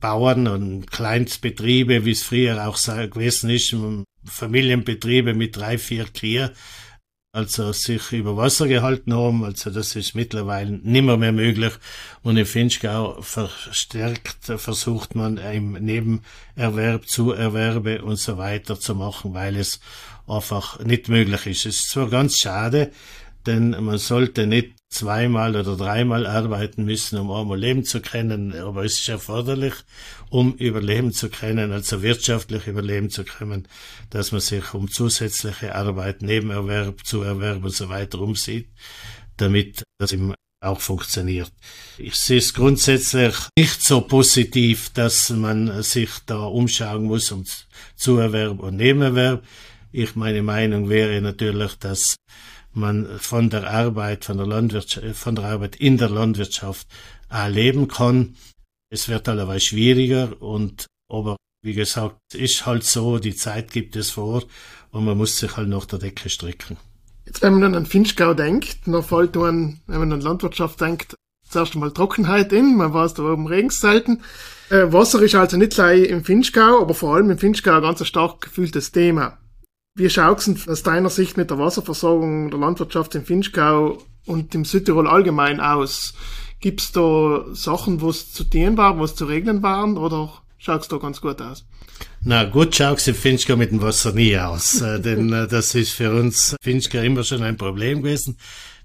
Bauern 0.00 0.48
und 0.48 0.90
Kleinstbetriebe, 0.90 2.04
wie 2.04 2.10
es 2.10 2.22
früher 2.22 2.66
auch 2.66 2.76
gewesen 3.10 3.50
ist, 3.50 3.74
Familienbetriebe 4.24 5.32
mit 5.34 5.56
drei, 5.56 5.78
vier 5.78 6.06
Klier, 7.32 7.40
also 7.42 7.72
sich 7.72 8.12
über 8.12 8.36
Wasser 8.36 8.68
gehalten 8.68 9.14
haben. 9.14 9.44
Also 9.44 9.70
das 9.70 9.96
ist 9.96 10.14
mittlerweile 10.14 10.72
nimmer 10.82 11.16
mehr 11.16 11.32
möglich. 11.32 11.72
Und 12.22 12.36
im 12.36 12.46
Finchgau 12.46 13.20
verstärkt 13.22 14.44
versucht 14.56 15.14
man 15.14 15.38
im 15.38 15.72
Nebenerwerb, 15.72 17.08
Zuerwerbe 17.08 18.02
und 18.02 18.16
so 18.16 18.36
weiter 18.38 18.78
zu 18.78 18.94
machen, 18.94 19.34
weil 19.34 19.56
es 19.56 19.80
einfach 20.26 20.78
nicht 20.80 21.08
möglich 21.08 21.46
ist. 21.46 21.66
Es 21.66 21.76
ist 21.76 21.90
zwar 21.90 22.08
ganz 22.08 22.38
schade, 22.38 22.92
denn 23.46 23.70
man 23.70 23.98
sollte 23.98 24.46
nicht 24.46 24.74
zweimal 24.88 25.56
oder 25.56 25.76
dreimal 25.76 26.26
arbeiten 26.26 26.84
müssen, 26.84 27.18
um 27.18 27.30
einmal 27.30 27.58
leben 27.58 27.84
zu 27.84 28.00
können, 28.00 28.54
aber 28.54 28.84
es 28.84 29.00
ist 29.00 29.08
erforderlich, 29.08 29.74
um 30.28 30.54
überleben 30.54 31.12
zu 31.12 31.30
können, 31.30 31.72
also 31.72 32.02
wirtschaftlich 32.02 32.66
überleben 32.66 33.10
zu 33.10 33.24
können, 33.24 33.66
dass 34.10 34.32
man 34.32 34.40
sich 34.40 34.74
um 34.74 34.90
zusätzliche 34.90 35.74
Arbeit, 35.74 36.22
Nebenerwerb, 36.22 37.04
Zuerwerb 37.06 37.64
und 37.64 37.74
so 37.74 37.88
weiter 37.88 38.20
umsieht, 38.20 38.68
damit 39.38 39.82
das 39.98 40.12
eben 40.12 40.34
auch 40.62 40.80
funktioniert. 40.80 41.52
Ich 41.98 42.14
sehe 42.14 42.38
es 42.38 42.54
grundsätzlich 42.54 43.34
nicht 43.58 43.82
so 43.82 44.02
positiv, 44.02 44.90
dass 44.90 45.30
man 45.30 45.82
sich 45.82 46.10
da 46.26 46.44
umschauen 46.44 47.04
muss 47.04 47.32
um 47.32 47.44
Zuerwerb 47.96 48.60
und 48.60 48.76
Nebenerwerb. 48.76 49.42
Ich 49.90 50.14
meine 50.14 50.42
Meinung 50.42 50.88
wäre 50.88 51.20
natürlich, 51.20 51.74
dass 51.76 52.16
man 52.74 53.18
von 53.18 53.50
der 53.50 53.70
Arbeit, 53.70 54.24
von 54.24 54.36
der 54.36 54.46
Landwirtschaft, 54.46 55.16
von 55.16 55.36
der 55.36 55.44
Arbeit 55.44 55.76
in 55.76 55.98
der 55.98 56.10
Landwirtschaft 56.10 56.86
leben 57.48 57.88
kann. 57.88 58.34
Es 58.90 59.08
wird 59.08 59.28
allerweil 59.28 59.60
schwieriger 59.60 60.40
und 60.40 60.86
aber 61.08 61.36
wie 61.62 61.74
gesagt, 61.74 62.16
ist 62.34 62.66
halt 62.66 62.84
so, 62.84 63.18
die 63.18 63.36
Zeit 63.36 63.70
gibt 63.70 63.94
es 63.96 64.10
vor 64.10 64.42
und 64.90 65.04
man 65.04 65.16
muss 65.16 65.38
sich 65.38 65.56
halt 65.56 65.68
nach 65.68 65.86
der 65.86 65.98
Decke 66.00 66.28
strecken. 66.28 66.76
Jetzt, 67.24 67.42
wenn 67.42 67.58
man 67.58 67.74
an 67.74 67.86
Finchgau 67.86 68.34
denkt, 68.34 68.78
dann 68.84 69.02
fällt 69.02 69.36
man, 69.36 69.80
wenn 69.86 70.00
man 70.00 70.12
an 70.12 70.20
Landwirtschaft 70.20 70.80
denkt, 70.80 71.14
zuerst 71.48 71.74
einmal 71.74 71.92
Trockenheit 71.92 72.52
in, 72.52 72.76
man 72.76 72.92
weiß 72.92 73.14
da 73.14 73.22
oben 73.22 73.46
Regenszeiten. 73.46 74.22
Äh, 74.70 74.92
Wasser 74.92 75.22
ist 75.22 75.34
also 75.34 75.56
nicht 75.56 75.74
gleich 75.74 76.08
im 76.08 76.24
Finchgau, 76.24 76.80
aber 76.80 76.94
vor 76.94 77.14
allem 77.14 77.30
im 77.30 77.38
Finchgau 77.38 77.76
ein 77.76 77.82
ganz 77.82 78.04
stark 78.06 78.40
gefühltes 78.40 78.90
Thema. 78.90 79.38
Wie 79.94 80.08
schaut 80.08 80.38
es 80.38 80.68
aus 80.68 80.82
deiner 80.82 81.10
Sicht 81.10 81.36
mit 81.36 81.50
der 81.50 81.58
Wasserversorgung 81.58 82.50
der 82.50 82.58
Landwirtschaft 82.58 83.14
im 83.14 83.26
Finchgau 83.26 83.98
und 84.24 84.54
im 84.54 84.64
Südtirol 84.64 85.06
allgemein 85.06 85.60
aus? 85.60 86.14
Gibt 86.60 86.80
es 86.80 86.92
da 86.92 87.44
Sachen, 87.52 88.00
wo 88.00 88.08
es 88.08 88.32
zu 88.32 88.44
tun 88.44 88.78
war, 88.78 88.98
wo 88.98 89.04
es 89.04 89.14
zu 89.14 89.26
regeln 89.26 89.62
waren 89.62 89.98
oder 89.98 90.32
schaut 90.56 90.80
es 90.80 90.88
da 90.88 90.96
ganz 90.96 91.20
gut 91.20 91.42
aus? 91.42 91.66
Na 92.22 92.44
gut, 92.44 92.74
schaut 92.74 93.00
sie 93.00 93.12
Finchka 93.12 93.54
mit 93.54 93.70
dem 93.70 93.82
Wasser 93.82 94.12
nie 94.12 94.38
aus, 94.38 94.80
äh, 94.80 94.98
denn 95.02 95.30
äh, 95.30 95.46
das 95.46 95.74
ist 95.74 95.92
für 95.92 96.10
uns 96.10 96.56
Finchka 96.62 97.02
immer 97.02 97.22
schon 97.22 97.42
ein 97.42 97.58
Problem 97.58 98.02
gewesen. 98.02 98.38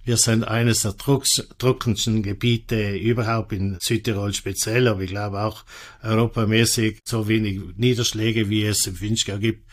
Wir 0.03 0.17
sind 0.17 0.45
eines 0.45 0.81
der 0.81 0.95
trockensten 0.97 2.21
Gebiete 2.21 2.95
überhaupt 2.97 3.53
in 3.53 3.77
Südtirol 3.79 4.33
speziell, 4.33 4.89
aber 4.89 5.01
ich 5.01 5.09
glaube 5.09 5.39
auch 5.41 5.63
europamäßig 6.03 6.99
so 7.05 7.29
wenig 7.29 7.61
Niederschläge, 7.77 8.49
wie 8.49 8.65
es 8.65 8.87
im 8.87 8.95
Finchgau 8.95 9.37
gibt, 9.37 9.65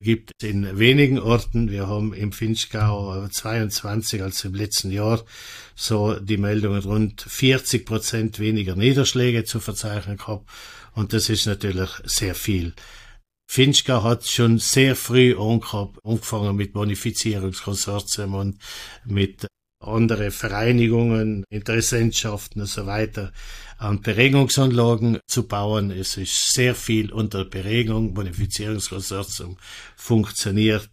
gibt 0.00 0.32
es 0.38 0.48
in 0.48 0.78
wenigen 0.78 1.18
Orten. 1.18 1.70
Wir 1.70 1.86
haben 1.86 2.12
im 2.12 2.32
Finchgau 2.32 3.26
22, 3.28 4.22
also 4.22 4.48
im 4.48 4.54
letzten 4.54 4.90
Jahr, 4.90 5.24
so 5.74 6.18
die 6.18 6.36
Meldungen 6.36 6.82
rund 6.82 7.22
40 7.22 7.86
Prozent 7.86 8.38
weniger 8.38 8.76
Niederschläge 8.76 9.44
zu 9.44 9.60
verzeichnen 9.60 10.16
gehabt. 10.16 10.48
Und 10.92 11.12
das 11.12 11.28
ist 11.28 11.46
natürlich 11.46 11.90
sehr 12.04 12.34
viel. 12.34 12.74
Finchka 13.48 14.02
hat 14.02 14.26
schon 14.26 14.58
sehr 14.58 14.96
früh 14.96 15.36
angefangen 15.38 16.56
mit 16.56 16.72
Bonifizierungskonsortien 16.72 18.34
und 18.34 18.58
mit 19.04 19.46
andere 19.86 20.30
Vereinigungen, 20.30 21.44
Interessentschaften 21.50 22.62
und 22.62 22.68
so 22.68 22.86
weiter 22.86 23.32
an 23.78 24.00
Beregungsanlagen 24.00 25.18
zu 25.26 25.46
bauen. 25.46 25.90
Es 25.90 26.16
ist 26.16 26.52
sehr 26.52 26.74
viel 26.74 27.12
unter 27.12 27.44
Beregung. 27.44 28.14
Bonifizierungskonsortium 28.14 29.56
funktioniert 29.96 30.90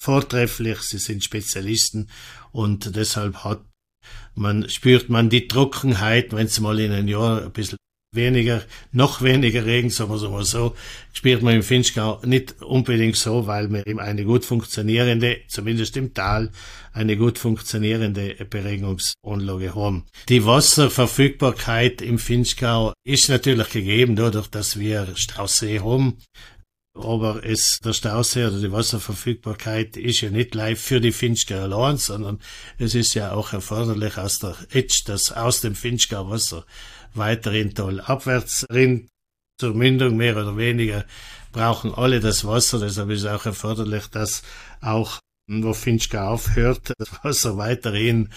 vortrefflich. 0.00 0.80
Sie 0.80 0.98
sind 0.98 1.22
Spezialisten 1.22 2.08
und 2.52 2.96
deshalb 2.96 3.44
hat 3.44 3.64
man, 4.34 4.68
spürt 4.68 5.08
man 5.08 5.30
die 5.30 5.46
Trockenheit, 5.46 6.32
wenn 6.32 6.46
es 6.46 6.58
mal 6.60 6.80
in 6.80 6.92
ein 6.92 7.08
Jahr 7.08 7.42
ein 7.42 7.52
bisschen 7.52 7.78
weniger, 8.12 8.62
noch 8.92 9.22
weniger 9.22 9.64
Regen, 9.64 9.90
sagen 9.90 10.10
wir 10.10 10.16
es 10.16 10.22
mal 10.22 10.44
so, 10.44 10.76
spürt 11.12 11.42
man 11.42 11.54
im 11.54 11.62
Finchgau 11.62 12.20
nicht 12.24 12.60
unbedingt 12.62 13.16
so, 13.16 13.46
weil 13.46 13.70
wir 13.72 13.86
eben 13.86 14.00
eine 14.00 14.24
gut 14.24 14.44
funktionierende, 14.44 15.40
zumindest 15.48 15.96
im 15.96 16.12
Tal, 16.12 16.50
eine 16.92 17.16
gut 17.16 17.38
funktionierende 17.38 18.34
Beregungsanlage 18.48 19.74
haben. 19.74 20.04
Die 20.28 20.44
Wasserverfügbarkeit 20.44 22.02
im 22.02 22.18
Finchgau 22.18 22.92
ist 23.04 23.30
natürlich 23.30 23.70
gegeben, 23.70 24.14
dadurch, 24.14 24.48
dass 24.48 24.78
wir 24.78 25.08
Stausee 25.16 25.80
haben. 25.80 26.18
Aber 26.94 27.42
es, 27.42 27.78
der 27.78 27.94
Stausee 27.94 28.44
oder 28.44 28.60
die 28.60 28.70
Wasserverfügbarkeit 28.70 29.96
ist 29.96 30.20
ja 30.20 30.28
nicht 30.28 30.54
live 30.54 30.78
für 30.78 31.00
die 31.00 31.12
Finchgau 31.12 31.62
allein, 31.62 31.96
sondern 31.96 32.38
es 32.76 32.94
ist 32.94 33.14
ja 33.14 33.32
auch 33.32 33.54
erforderlich 33.54 34.18
aus 34.18 34.40
der 34.40 34.56
Etsch, 34.70 35.08
dass 35.08 35.32
aus 35.32 35.62
dem 35.62 35.74
Finchgau 35.74 36.28
Wasser 36.28 36.66
weiterhin 37.14 37.74
toll 37.74 38.00
abwärts 38.00 38.66
rinnt. 38.70 39.08
Zur 39.58 39.74
Mündung 39.74 40.16
mehr 40.16 40.36
oder 40.36 40.56
weniger 40.56 41.04
brauchen 41.52 41.94
alle 41.94 42.20
das 42.20 42.44
Wasser, 42.44 42.80
deshalb 42.80 43.10
ist 43.10 43.26
auch 43.26 43.46
erforderlich, 43.46 44.06
dass 44.08 44.42
auch 44.80 45.20
wo 45.48 45.74
Finchka 45.74 46.28
aufhört, 46.28 46.92
das 46.98 47.10
Wasser 47.22 47.56
weiterhin 47.58 48.30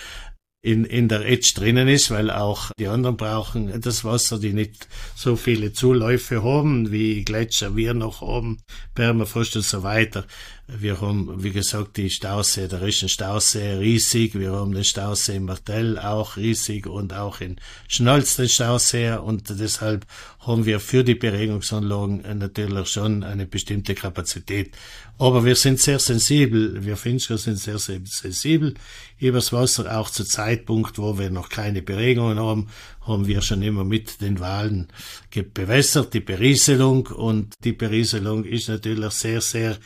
in, 0.61 0.83
in 0.83 1.07
der 1.07 1.29
Etsch 1.29 1.55
drinnen 1.55 1.87
ist, 1.87 2.09
weil 2.09 2.31
auch 2.31 2.71
die 2.79 2.87
anderen 2.87 3.17
brauchen 3.17 3.79
das 3.81 4.03
Wasser, 4.03 4.39
die 4.39 4.53
nicht 4.53 4.87
so 5.15 5.35
viele 5.35 5.73
Zuläufe 5.73 6.43
haben, 6.43 6.91
wie 6.91 7.23
Gletscher 7.23 7.75
wir 7.75 7.93
noch 7.93 8.21
haben, 8.21 8.61
Permafrost 8.95 9.55
und 9.57 9.61
so 9.61 9.83
weiter. 9.83 10.25
Wir 10.67 10.99
haben, 10.99 11.43
wie 11.43 11.51
gesagt, 11.51 11.95
die 11.95 12.09
Stausee, 12.09 12.67
der 12.67 12.81
Rischen 12.81 13.07
Stausee 13.07 13.73
riesig. 13.73 14.33
Wir 14.33 14.51
haben 14.51 14.73
den 14.73 14.83
Stausee 14.83 15.35
in 15.35 15.45
Martell 15.45 15.99
auch 15.99 16.37
riesig 16.37 16.87
und 16.87 17.13
auch 17.13 17.39
in 17.39 17.57
Schnolz 17.87 18.35
den 18.37 18.49
Stausee. 18.49 19.11
Und 19.11 19.59
deshalb 19.59 20.07
haben 20.39 20.65
wir 20.65 20.79
für 20.79 21.03
die 21.03 21.13
Beregungsanlagen 21.13 22.39
natürlich 22.39 22.89
schon 22.89 23.23
eine 23.23 23.45
bestimmte 23.45 23.93
Kapazität. 23.93 24.75
Aber 25.19 25.45
wir 25.45 25.55
sind 25.55 25.79
sehr 25.79 25.99
sensibel. 25.99 26.83
Wir 26.83 26.97
Fincher 26.97 27.37
sind 27.37 27.57
sehr, 27.57 27.77
sehr 27.77 27.99
sensibel 28.03 28.73
übers 29.19 29.53
Wasser. 29.53 29.99
Auch 29.99 30.09
zu 30.09 30.23
Zeitpunkt, 30.23 30.97
wo 30.97 31.19
wir 31.19 31.29
noch 31.29 31.49
keine 31.49 31.83
Beregungen 31.83 32.39
haben, 32.39 32.69
haben 33.01 33.27
wir 33.27 33.41
schon 33.41 33.61
immer 33.61 33.85
mit 33.85 34.19
den 34.19 34.39
Wahlen 34.39 34.87
bewässert, 35.53 36.15
die 36.15 36.21
Berieselung. 36.21 37.05
Und 37.05 37.53
die 37.63 37.73
Berieselung 37.73 38.45
ist 38.45 38.67
natürlich 38.67 39.13
sehr, 39.13 39.41
sehr 39.41 39.77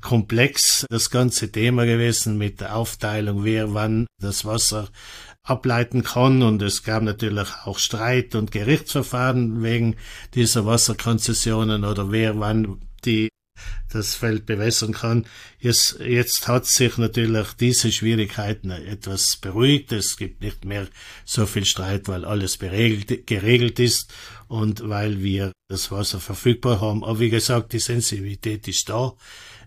komplex 0.00 0.86
das 0.90 1.10
ganze 1.10 1.50
Thema 1.50 1.84
gewesen 1.86 2.38
mit 2.38 2.60
der 2.60 2.76
Aufteilung, 2.76 3.44
wer 3.44 3.74
wann 3.74 4.06
das 4.20 4.44
Wasser 4.44 4.88
ableiten 5.42 6.02
kann. 6.02 6.42
Und 6.42 6.62
es 6.62 6.82
gab 6.82 7.02
natürlich 7.02 7.48
auch 7.64 7.78
Streit 7.78 8.34
und 8.34 8.52
Gerichtsverfahren 8.52 9.62
wegen 9.62 9.96
dieser 10.34 10.66
Wasserkonzessionen 10.66 11.84
oder 11.84 12.10
wer 12.10 12.38
wann 12.38 12.80
die 13.04 13.28
das 13.88 14.14
Feld 14.14 14.46
bewässern 14.46 14.92
kann. 14.92 15.26
Jetzt, 15.58 15.98
jetzt 16.00 16.46
hat 16.46 16.66
sich 16.66 16.98
natürlich 16.98 17.52
diese 17.54 17.90
Schwierigkeiten 17.90 18.70
etwas 18.70 19.36
beruhigt. 19.36 19.92
Es 19.92 20.16
gibt 20.16 20.42
nicht 20.42 20.64
mehr 20.64 20.88
so 21.24 21.46
viel 21.46 21.64
Streit, 21.64 22.08
weil 22.08 22.24
alles 22.24 22.56
beregelt, 22.56 23.26
geregelt 23.26 23.78
ist 23.80 24.12
und 24.46 24.88
weil 24.88 25.22
wir 25.22 25.52
das 25.68 25.90
Wasser 25.90 26.20
verfügbar 26.20 26.80
haben. 26.80 27.04
Aber 27.04 27.18
wie 27.20 27.30
gesagt, 27.30 27.72
die 27.72 27.80
Sensibilität 27.80 28.68
ist 28.68 28.88
da. 28.88 29.14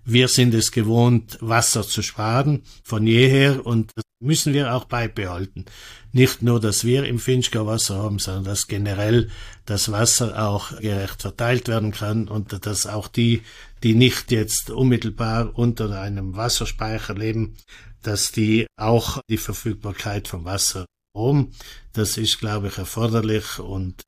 Wir 0.04 0.28
sind 0.28 0.54
es 0.54 0.72
gewohnt, 0.72 1.38
Wasser 1.42 1.84
zu 1.84 2.02
sparen, 2.02 2.64
von 2.84 3.06
jeher, 3.06 3.66
und 3.66 3.92
das 3.96 4.04
müssen 4.20 4.54
wir 4.54 4.74
auch 4.74 4.86
beibehalten. 4.86 5.66
Nicht 6.12 6.42
nur, 6.42 6.60
dass 6.60 6.84
wir 6.84 7.06
im 7.06 7.20
Finchgau 7.20 7.68
Wasser 7.68 7.98
haben, 7.98 8.20
sondern 8.20 8.46
dass 8.46 8.68
generell 8.68 9.30
das 9.66 9.92
Wasser 9.92 10.44
auch 10.44 10.78
gerecht 10.80 11.22
verteilt 11.22 11.68
werden 11.68 11.92
kann 11.92 12.28
und 12.28 12.66
dass 12.66 12.88
auch 12.88 13.08
die, 13.08 13.44
die 13.84 13.96
nicht 13.96 14.32
jetzt 14.32 14.70
unmittelbar 14.70 15.52
unter 15.58 16.02
einem 16.02 16.36
Wasserspeicher 16.36 17.14
leben, 17.14 17.58
dass 18.02 18.32
die 18.32 18.68
auch 18.78 19.22
die 19.30 19.38
Verfügbarkeit 19.38 20.28
vom 20.28 20.46
Wasser 20.46 20.86
haben. 21.16 21.54
Das 21.94 22.18
ist, 22.18 22.40
glaube 22.40 22.68
ich, 22.68 22.78
erforderlich 22.78 23.60
und 23.60 24.02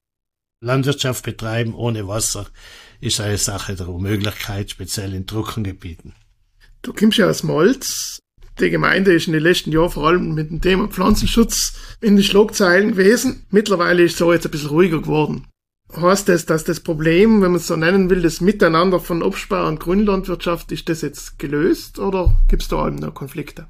Landwirtschaft 0.61 1.23
betreiben 1.23 1.75
ohne 1.75 2.07
Wasser 2.07 2.47
ist 3.03 3.19
eine 3.19 3.37
Sache 3.37 3.75
der 3.75 3.89
Unmöglichkeit, 3.89 4.71
speziell 4.71 5.13
in 5.13 5.27
Trockengebieten. 5.27 6.13
Du 6.81 6.93
kommst 6.93 7.17
ja 7.17 7.29
aus 7.29 7.43
Molz. 7.43 8.19
Die 8.59 8.69
Gemeinde 8.69 9.13
ist 9.13 9.27
in 9.27 9.33
den 9.33 9.43
letzten 9.43 9.71
Jahren 9.71 9.89
vor 9.89 10.07
allem 10.07 10.33
mit 10.33 10.49
dem 10.49 10.61
Thema 10.61 10.87
Pflanzenschutz 10.87 11.73
in 12.01 12.15
den 12.15 12.23
Schlagzeilen 12.23 12.91
gewesen. 12.91 13.45
Mittlerweile 13.49 14.03
ist 14.03 14.13
es 14.13 14.17
so 14.19 14.31
jetzt 14.31 14.45
ein 14.45 14.51
bisschen 14.51 14.69
ruhiger 14.69 15.01
geworden. 15.01 15.47
Heißt 15.95 16.29
das, 16.29 16.45
dass 16.45 16.63
das 16.63 16.79
Problem, 16.79 17.41
wenn 17.41 17.51
man 17.51 17.59
es 17.59 17.67
so 17.67 17.75
nennen 17.75 18.09
will, 18.09 18.21
das 18.21 18.41
Miteinander 18.41 18.99
von 18.99 19.21
Obstbau 19.21 19.67
und 19.67 19.79
Grünlandwirtschaft, 19.79 20.71
ist 20.71 20.87
das 20.87 21.01
jetzt 21.01 21.37
gelöst 21.39 21.99
oder 21.99 22.39
gibt 22.47 22.63
es 22.63 22.67
da 22.67 22.77
auch 22.77 22.89
noch 22.89 23.13
Konflikte? 23.13 23.67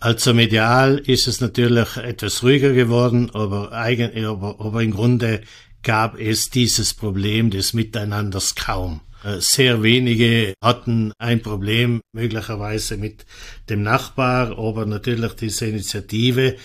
Also 0.00 0.34
medial 0.34 0.98
ist 0.98 1.28
es 1.28 1.40
natürlich 1.40 1.96
etwas 1.96 2.42
ruhiger 2.42 2.72
geworden, 2.72 3.30
aber, 3.34 3.70
eigen, 3.72 4.24
aber, 4.24 4.56
aber 4.58 4.82
im 4.82 4.90
Grunde 4.90 5.42
gab 5.82 6.18
es 6.18 6.50
dieses 6.50 6.94
Problem 6.94 7.50
des 7.50 7.72
Miteinanders 7.72 8.54
kaum. 8.54 9.00
Äh, 9.24 9.40
sehr 9.40 9.82
wenige 9.82 10.54
hatten 10.62 11.12
ein 11.18 11.42
Problem 11.42 12.00
möglicherweise 12.12 12.96
mit 12.96 13.24
dem 13.68 13.82
Nachbar, 13.82 14.58
aber 14.58 14.86
natürlich 14.86 15.32
diese 15.34 15.66
Initiative, 15.66 16.56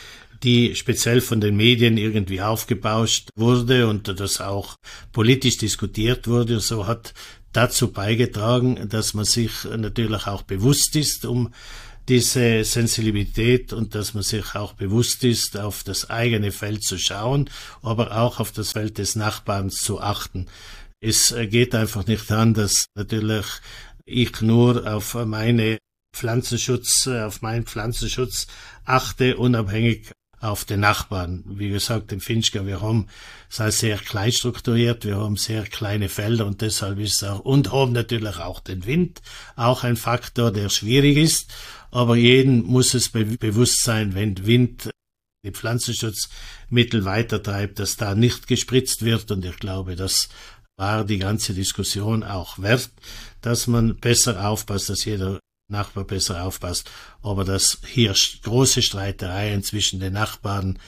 die 0.43 0.75
speziell 0.75 1.21
von 1.21 1.41
den 1.41 1.55
Medien 1.55 1.97
irgendwie 1.97 2.41
aufgebauscht 2.41 3.29
wurde 3.35 3.87
und 3.87 4.19
das 4.19 4.39
auch 4.39 4.75
politisch 5.11 5.57
diskutiert 5.57 6.27
wurde, 6.27 6.59
so 6.59 6.85
hat 6.85 7.13
dazu 7.53 7.91
beigetragen, 7.91 8.87
dass 8.89 9.13
man 9.13 9.25
sich 9.25 9.51
natürlich 9.65 10.27
auch 10.27 10.43
bewusst 10.43 10.95
ist 10.95 11.25
um 11.25 11.53
diese 12.07 12.63
Sensibilität 12.63 13.73
und 13.73 13.95
dass 13.95 14.13
man 14.13 14.23
sich 14.23 14.55
auch 14.55 14.73
bewusst 14.73 15.23
ist, 15.23 15.57
auf 15.57 15.83
das 15.83 16.09
eigene 16.09 16.51
Feld 16.51 16.83
zu 16.83 16.97
schauen, 16.97 17.49
aber 17.81 18.17
auch 18.17 18.39
auf 18.39 18.51
das 18.51 18.71
Feld 18.71 18.97
des 18.97 19.15
Nachbarns 19.15 19.77
zu 19.77 19.99
achten. 19.99 20.47
Es 20.99 21.35
geht 21.49 21.75
einfach 21.75 22.07
nicht 22.07 22.31
an, 22.31 22.53
dass 22.53 22.87
natürlich 22.95 23.45
ich 24.05 24.41
nur 24.41 24.91
auf 24.91 25.13
meine 25.13 25.77
Pflanzenschutz, 26.15 27.07
auf 27.07 27.41
meinen 27.41 27.65
Pflanzenschutz 27.65 28.47
achte, 28.85 29.37
unabhängig 29.37 30.11
auf 30.39 30.65
den 30.65 30.81
Nachbarn. 30.81 31.43
Wie 31.47 31.69
gesagt, 31.69 32.11
im 32.11 32.19
Finchgau, 32.19 32.65
wir 32.65 32.81
haben 32.81 33.07
sei 33.49 33.71
sehr 33.71 33.97
klein 33.97 34.31
strukturiert, 34.31 35.05
wir 35.05 35.17
haben 35.17 35.37
sehr 35.37 35.63
kleine 35.63 36.09
Felder 36.09 36.45
und 36.45 36.61
deshalb 36.61 36.99
ist 36.99 37.21
es 37.21 37.23
auch, 37.23 37.39
und 37.39 37.71
haben 37.71 37.93
natürlich 37.93 38.37
auch 38.37 38.59
den 38.59 38.85
Wind, 38.85 39.21
auch 39.55 39.83
ein 39.83 39.95
Faktor, 39.95 40.51
der 40.51 40.69
schwierig 40.69 41.17
ist 41.17 41.51
aber 41.91 42.15
jeden 42.15 42.63
muss 42.63 42.93
es 42.93 43.09
be 43.09 43.25
bewusst 43.25 43.83
sein, 43.83 44.13
wenn 44.13 44.45
Wind 44.45 44.89
die 45.43 45.51
Pflanzenschutzmittel 45.51 47.05
weitertreibt, 47.05 47.79
dass 47.79 47.95
da 47.95 48.15
nicht 48.15 48.47
gespritzt 48.47 49.03
wird. 49.03 49.31
Und 49.31 49.45
ich 49.45 49.57
glaube, 49.57 49.95
das 49.95 50.29
war 50.77 51.05
die 51.05 51.17
ganze 51.17 51.53
Diskussion 51.53 52.23
auch 52.23 52.59
wert, 52.59 52.91
dass 53.41 53.67
man 53.67 53.97
besser 53.97 54.47
aufpasst, 54.47 54.89
dass 54.89 55.05
jeder 55.05 55.39
Nachbar 55.69 56.05
besser 56.05 56.43
aufpasst. 56.43 56.89
Aber 57.21 57.43
dass 57.43 57.79
hier 57.85 58.15
große 58.43 58.81
Streitereien 58.81 59.63
zwischen 59.63 59.99
den 59.99 60.13
Nachbarn, 60.13 60.79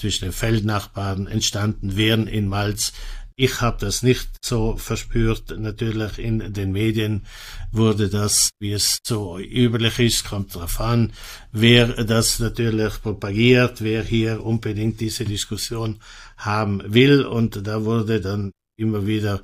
zwischen 0.00 0.24
den 0.24 0.32
Feldnachbarn 0.32 1.26
entstanden 1.26 1.96
wären 1.96 2.26
in 2.26 2.48
Malz, 2.48 2.92
Ich 3.36 3.60
habe 3.60 3.78
das 3.80 4.04
nicht 4.04 4.28
so 4.44 4.76
verspürt. 4.76 5.58
Natürlich 5.58 6.18
in 6.20 6.52
den 6.52 6.70
Medien 6.70 7.26
wurde 7.72 8.08
das, 8.08 8.50
wie 8.60 8.70
es 8.72 8.98
so 9.04 9.40
üblich 9.40 9.98
ist, 9.98 10.24
kommt 10.24 10.54
darauf 10.54 10.80
an, 10.80 11.12
wer 11.50 12.04
das 12.04 12.38
natürlich 12.38 13.02
propagiert, 13.02 13.82
wer 13.82 14.04
hier 14.04 14.44
unbedingt 14.44 15.00
diese 15.00 15.24
Diskussion 15.24 15.98
haben 16.36 16.80
will. 16.86 17.24
Und 17.24 17.66
da 17.66 17.84
wurde 17.84 18.20
dann 18.20 18.52
immer 18.76 19.04
wieder 19.04 19.42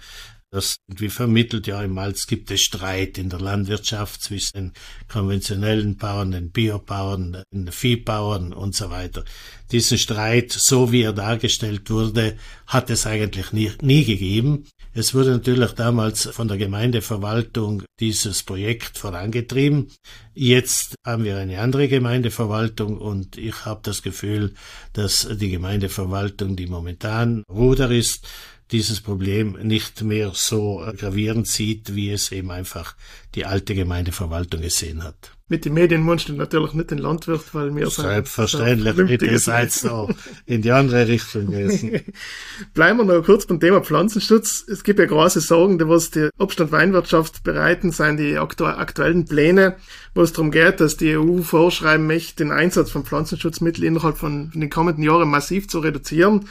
das 0.51 0.77
irgendwie 0.89 1.09
vermittelt, 1.09 1.67
ja, 1.67 1.83
im 1.83 1.95
Malz 1.95 2.27
gibt 2.27 2.51
es 2.51 2.61
Streit 2.61 3.19
in 3.19 3.29
der 3.29 3.41
Landwirtschaft 3.41 4.21
zwischen 4.23 4.53
den 4.55 4.73
konventionellen 5.09 5.97
Bauern, 5.97 6.33
den 6.33 6.51
Biobauern, 6.51 7.43
den 7.53 7.71
Viehbauern 7.71 8.53
und 8.53 8.75
so 8.75 8.91
weiter. 8.91 9.25
Diesen 9.71 9.99
Streit, 9.99 10.51
so 10.51 10.91
wie 10.91 11.03
er 11.03 11.13
dargestellt 11.13 11.89
wurde, 11.91 12.37
hat 12.67 12.91
es 12.91 13.07
eigentlich 13.07 13.53
nie, 13.53 13.71
nie 13.81 14.05
gegeben. 14.05 14.67
Es 14.93 15.15
wurde 15.15 15.31
natürlich 15.31 15.71
damals 15.73 16.27
von 16.27 16.49
der 16.49 16.57
Gemeindeverwaltung 16.57 17.85
dieses 18.01 18.43
Projekt 18.43 18.99
vorangetrieben. 18.99 19.89
Jetzt 20.35 20.97
haben 21.07 21.23
wir 21.23 21.37
eine 21.37 21.61
andere 21.61 21.87
Gemeindeverwaltung 21.87 22.99
und 22.99 23.39
ich 23.39 23.65
habe 23.65 23.81
das 23.85 24.03
Gefühl, 24.03 24.55
dass 24.93 25.29
die 25.31 25.51
Gemeindeverwaltung, 25.51 26.57
die 26.57 26.67
momentan 26.67 27.45
Ruder 27.49 27.93
ist, 27.93 28.27
dieses 28.73 29.01
Problem 29.01 29.57
nicht 29.63 30.03
mehr 30.03 30.33
so 30.35 30.85
gravierend 30.97 31.47
sieht, 31.47 31.95
wie 31.95 32.11
es 32.11 32.33
eben 32.33 32.51
einfach 32.51 32.95
die 33.35 33.47
alte 33.47 33.75
Gemeindeverwaltung 33.75 34.61
gesehen 34.61 35.03
hat. 35.03 35.33
Mit 35.51 35.65
den 35.65 35.75
Medien 35.75 36.07
du 36.07 36.33
natürlich 36.35 36.75
nicht 36.75 36.93
den 36.93 36.99
Landwirt, 36.99 37.53
weil 37.55 37.75
wir 37.75 37.91
Selbstverständlich, 37.91 38.95
bitte 38.95 39.27
ihr 39.27 39.41
seid 39.41 39.73
so 39.73 40.09
in 40.47 40.63
die 40.63 40.71
andere 40.71 41.09
Richtung 41.09 41.47
gewesen. 41.47 42.01
Bleiben 42.75 42.99
wir 42.99 43.05
noch 43.05 43.25
kurz 43.25 43.47
beim 43.47 43.59
Thema 43.59 43.81
Pflanzenschutz. 43.81 44.65
Es 44.69 44.85
gibt 44.85 45.01
ja 45.01 45.07
große 45.07 45.41
Sorgen, 45.41 45.81
was 45.89 46.13
die 46.13 46.29
Obstand 46.39 46.71
Weinwirtschaft 46.71 47.43
bereiten, 47.43 47.91
seien 47.91 48.17
die 48.17 48.39
aktuellen 48.39 49.25
Pläne, 49.25 49.75
wo 50.15 50.23
es 50.23 50.33
darum 50.33 50.53
geht, 50.53 50.79
dass 50.79 50.97
die 50.97 51.17
EU 51.17 51.43
vorschreiben 51.43 52.07
möchte, 52.07 52.45
den 52.45 52.53
Einsatz 52.53 52.93
von 52.93 53.05
Pflanzenschutzmitteln 53.05 53.85
innerhalb 53.85 54.19
von 54.19 54.53
den 54.55 54.71
kommenden 54.71 55.03
Jahren 55.03 55.29
massiv 55.29 55.67
zu 55.67 55.81
reduzieren. 55.81 56.49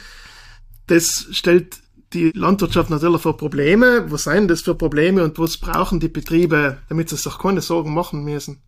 Das 0.88 1.26
stellt 1.30 1.78
die 2.12 2.30
Landwirtschaft 2.34 2.90
natürlich 2.90 3.22
für 3.22 3.34
Probleme. 3.34 4.10
Was 4.10 4.24
seien 4.24 4.48
das 4.48 4.62
für 4.62 4.74
Probleme 4.74 5.24
und 5.24 5.38
was 5.38 5.56
brauchen 5.56 6.00
die 6.00 6.08
Betriebe, 6.08 6.78
damit 6.88 7.08
sie 7.08 7.16
sich 7.16 7.38
keine 7.38 7.60
Sorgen 7.60 7.94
machen 7.94 8.24
müssen? 8.24 8.62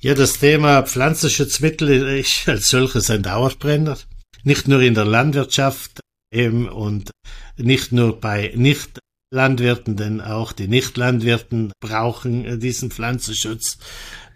Ja, 0.00 0.14
das 0.14 0.38
Thema 0.38 0.82
Pflanzenschutzmittel 0.82 2.18
ist 2.18 2.42
als 2.48 2.68
solches 2.68 3.10
ein 3.10 3.22
Dauerbrenner. 3.22 3.98
Nicht 4.42 4.66
nur 4.66 4.80
in 4.80 4.94
der 4.94 5.04
Landwirtschaft 5.04 6.00
eben 6.32 6.68
und 6.68 7.10
nicht 7.56 7.92
nur 7.92 8.18
bei 8.18 8.52
Nicht-Landwirten, 8.56 9.96
denn 9.96 10.20
auch 10.20 10.52
die 10.52 10.66
Nicht-Landwirten 10.66 11.72
brauchen 11.80 12.58
diesen 12.58 12.90
Pflanzenschutz. 12.90 13.78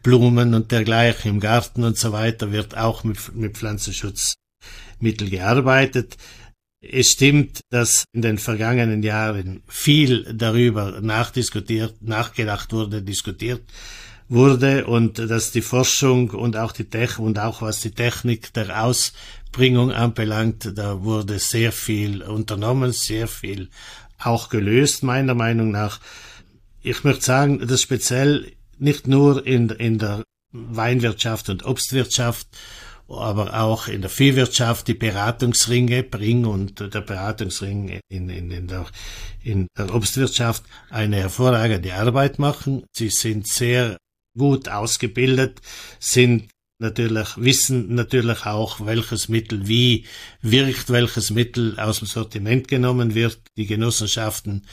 Blumen 0.04 0.54
und 0.54 0.70
dergleichen 0.70 1.32
im 1.32 1.40
Garten 1.40 1.82
und 1.82 1.98
so 1.98 2.12
weiter 2.12 2.52
wird 2.52 2.76
auch 2.76 3.02
mit, 3.02 3.34
mit 3.34 3.58
Pflanzenschutzmittel 3.58 5.28
gearbeitet. 5.28 6.16
Es 6.80 7.12
stimmt, 7.12 7.60
dass 7.70 8.04
in 8.12 8.22
den 8.22 8.38
vergangenen 8.38 9.02
Jahren 9.02 9.62
viel 9.66 10.32
darüber 10.34 11.00
nachdiskutiert, 11.00 12.02
nachgedacht 12.02 12.72
wurde, 12.72 13.02
diskutiert 13.02 13.62
wurde 14.28 14.86
und 14.86 15.18
dass 15.18 15.52
die 15.52 15.62
Forschung 15.62 16.30
und 16.30 16.56
auch 16.56 16.72
die 16.72 16.84
Tech 16.84 17.18
und 17.18 17.38
auch 17.38 17.62
was 17.62 17.80
die 17.80 17.92
Technik 17.92 18.52
der 18.54 18.82
Ausbringung 18.82 19.92
anbelangt, 19.92 20.72
da 20.74 21.02
wurde 21.02 21.38
sehr 21.38 21.72
viel 21.72 22.22
unternommen, 22.22 22.92
sehr 22.92 23.28
viel 23.28 23.68
auch 24.18 24.48
gelöst, 24.48 25.02
meiner 25.02 25.34
Meinung 25.34 25.70
nach. 25.70 26.00
Ich 26.82 27.04
möchte 27.04 27.24
sagen, 27.24 27.66
dass 27.66 27.82
speziell 27.82 28.52
nicht 28.78 29.06
nur 29.06 29.46
in, 29.46 29.68
in 29.70 29.98
der 29.98 30.24
Weinwirtschaft 30.52 31.48
und 31.48 31.64
Obstwirtschaft 31.64 32.48
aber 33.08 33.60
auch 33.60 33.88
in 33.88 34.00
der 34.00 34.10
Viehwirtschaft 34.10 34.88
die 34.88 34.94
Beratungsringe, 34.94 36.02
Bring 36.02 36.44
und 36.44 36.80
der 36.80 37.00
Beratungsring 37.00 38.00
in, 38.08 38.28
in, 38.28 38.50
in, 38.50 38.66
der, 38.66 38.86
in 39.42 39.68
der 39.78 39.94
Obstwirtschaft 39.94 40.64
eine 40.90 41.16
hervorragende 41.16 41.94
Arbeit 41.94 42.38
machen. 42.38 42.84
Sie 42.92 43.10
sind 43.10 43.46
sehr 43.46 43.96
gut 44.36 44.68
ausgebildet, 44.68 45.60
sind 46.00 46.50
natürlich, 46.78 47.36
wissen 47.36 47.94
natürlich 47.94 48.44
auch, 48.44 48.84
welches 48.84 49.28
Mittel 49.28 49.66
wie 49.68 50.04
wirkt, 50.42 50.90
welches 50.90 51.30
Mittel 51.30 51.78
aus 51.78 52.00
dem 52.00 52.08
Sortiment 52.08 52.68
genommen 52.68 53.14
wird. 53.14 53.40
Die 53.56 53.66
Genossenschaften, 53.66 54.66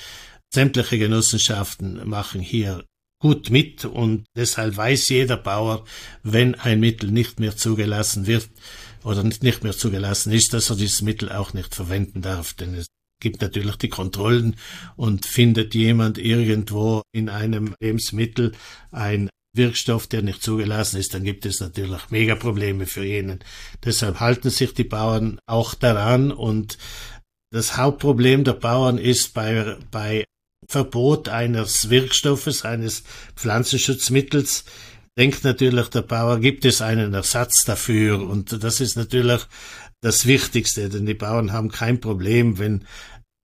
sämtliche 0.54 0.98
Genossenschaften 0.98 2.08
machen 2.08 2.42
hier 2.42 2.84
gut 3.24 3.50
mit 3.50 3.86
und 3.86 4.26
deshalb 4.36 4.76
weiß 4.76 5.08
jeder 5.08 5.38
Bauer, 5.38 5.86
wenn 6.24 6.56
ein 6.56 6.82
Mittel 6.82 7.10
nicht 7.10 7.40
mehr 7.40 7.56
zugelassen 7.56 8.28
wird 8.28 8.50
oder 9.06 9.24
nicht 9.24 9.64
mehr 9.64 9.72
zugelassen 9.72 10.34
ist, 10.34 10.54
dass 10.54 10.70
er 10.70 10.76
dieses 10.76 11.02
Mittel 11.02 11.32
auch 11.32 11.54
nicht 11.54 11.74
verwenden 11.74 12.22
darf, 12.22 12.54
denn 12.54 12.74
es 12.74 12.88
gibt 13.22 13.42
natürlich 13.42 13.78
die 13.78 13.88
Kontrollen 13.88 14.58
und 14.98 15.26
findet 15.26 15.74
jemand 15.74 16.18
irgendwo 16.18 17.02
in 17.14 17.30
einem 17.30 17.74
Lebensmittel 17.80 18.52
ein 18.92 19.30
Wirkstoff, 19.56 20.08
der 20.08 20.22
nicht 20.22 20.44
zugelassen 20.44 21.00
ist, 21.00 21.14
dann 21.14 21.24
gibt 21.24 21.46
es 21.46 21.62
natürlich 21.62 22.10
Megaprobleme 22.10 22.88
für 22.88 23.06
jenen. 23.06 23.40
Deshalb 23.86 24.20
halten 24.20 24.50
sich 24.50 24.74
die 24.74 24.84
Bauern 24.84 25.40
auch 25.46 25.76
daran 25.76 26.34
und 26.34 26.78
das 27.54 27.78
Hauptproblem 27.78 28.44
der 28.44 28.54
Bauern 28.54 28.98
ist 28.98 29.34
bei, 29.34 29.78
bei 29.92 30.26
Verbot 30.68 31.30
eines 31.30 31.90
Wirkstoffes, 31.90 32.66
eines 32.66 33.04
Pflanzenschutzmittels, 33.36 34.66
denkt 35.18 35.44
natürlich 35.44 35.90
der 35.90 36.02
Bauer, 36.02 36.40
gibt 36.40 36.66
es 36.66 36.82
einen 36.82 37.14
Ersatz 37.14 37.66
dafür. 37.66 38.22
Und 38.22 38.64
das 38.64 38.82
ist 38.82 38.96
natürlich 38.96 39.42
das 40.02 40.26
Wichtigste, 40.26 40.90
denn 40.90 41.06
die 41.06 41.14
Bauern 41.14 41.52
haben 41.52 41.70
kein 41.70 42.00
Problem, 42.00 42.60
wenn 42.60 42.86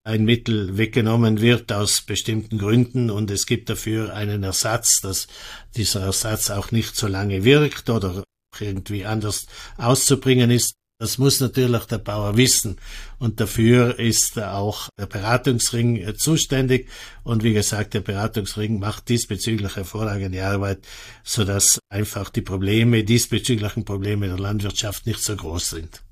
ein 0.04 0.26
Mittel 0.26 0.78
weggenommen 0.78 1.42
wird 1.42 1.72
aus 1.72 2.02
bestimmten 2.02 2.58
Gründen 2.58 3.12
und 3.12 3.30
es 3.30 3.46
gibt 3.46 3.70
dafür 3.70 4.14
einen 4.14 4.44
Ersatz, 4.44 5.02
dass 5.02 5.28
dieser 5.76 6.02
Ersatz 6.02 6.50
auch 6.50 6.72
nicht 6.72 6.96
so 6.96 7.08
lange 7.08 7.44
wirkt 7.44 7.90
oder 7.90 8.24
irgendwie 8.60 9.06
anders 9.06 9.46
auszubringen 9.78 10.50
ist. 10.50 10.74
Das 11.02 11.18
muss 11.18 11.40
natürlich 11.40 11.86
der 11.86 11.98
Bauer 11.98 12.36
wissen. 12.36 12.76
Und 13.20 13.40
dafür 13.40 13.98
ist 14.00 14.38
auch 14.38 14.90
der 15.00 15.06
Beratungsring 15.06 15.96
äh, 15.96 16.14
zuständig. 16.14 16.90
Und 17.24 17.42
wie 17.42 17.54
gesagt, 17.54 17.94
der 17.94 18.02
Beratungsring 18.02 18.80
macht 18.80 19.08
diesbezüglich 19.08 19.78
hervorragende 19.78 20.46
Arbeit, 20.46 20.80
sodass 21.24 21.80
einfach 21.88 22.30
die 22.30 22.42
Probleme, 22.42 23.06
diesbezüglichen 23.06 23.86
Probleme 23.86 24.28
der 24.28 24.40
Landwirtschaft 24.40 25.06
nicht 25.06 25.24
so 25.24 25.38
groß 25.38 25.70
sind. 25.70 26.04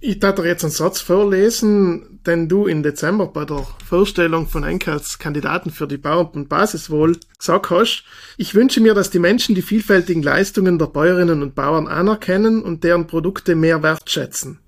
Ich 0.00 0.20
darf 0.20 0.36
dir 0.36 0.46
jetzt 0.46 0.62
einen 0.62 0.70
Satz 0.70 1.00
vorlesen, 1.00 2.20
den 2.24 2.48
du 2.48 2.66
im 2.66 2.84
Dezember 2.84 3.26
bei 3.26 3.44
der 3.44 3.66
Vorstellung 3.84 4.46
von 4.46 4.62
Enke 4.62 4.92
als 4.92 5.18
Kandidaten 5.18 5.72
für 5.72 5.88
die 5.88 5.96
Bauern- 5.96 6.30
und 6.34 6.48
Basiswohl 6.48 7.18
gesagt 7.36 7.70
hast. 7.70 8.04
Ich 8.36 8.54
wünsche 8.54 8.80
mir, 8.80 8.94
dass 8.94 9.10
die 9.10 9.18
Menschen 9.18 9.56
die 9.56 9.62
vielfältigen 9.62 10.22
Leistungen 10.22 10.78
der 10.78 10.86
Bäuerinnen 10.86 11.42
und 11.42 11.56
Bauern 11.56 11.88
anerkennen 11.88 12.62
und 12.62 12.84
deren 12.84 13.08
Produkte 13.08 13.56
mehr 13.56 13.82
wertschätzen. 13.82 14.60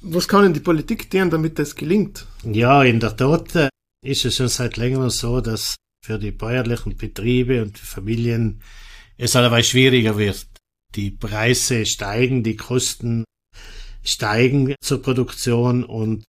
Was 0.00 0.28
kann 0.28 0.44
denn 0.44 0.54
die 0.54 0.60
Politik 0.60 1.10
tun, 1.10 1.28
damit 1.28 1.58
das 1.58 1.74
gelingt? 1.74 2.26
Ja, 2.44 2.84
in 2.84 3.00
der 3.00 3.16
Tat 3.16 3.56
äh, 3.56 3.68
ist 4.06 4.24
es 4.24 4.36
schon 4.36 4.46
seit 4.46 4.76
längerem 4.76 5.10
so, 5.10 5.40
dass 5.40 5.74
für 6.06 6.20
die 6.20 6.30
bäuerlichen 6.30 6.96
Betriebe 6.96 7.62
und 7.62 7.76
Familien 7.78 8.62
es 9.16 9.34
allerweil 9.34 9.64
schwieriger 9.64 10.16
wird. 10.16 10.46
Die 10.94 11.10
Preise 11.10 11.84
steigen, 11.84 12.44
die 12.44 12.54
Kosten 12.54 13.24
steigen 14.08 14.74
zur 14.80 15.02
Produktion 15.02 15.84
und 15.84 16.24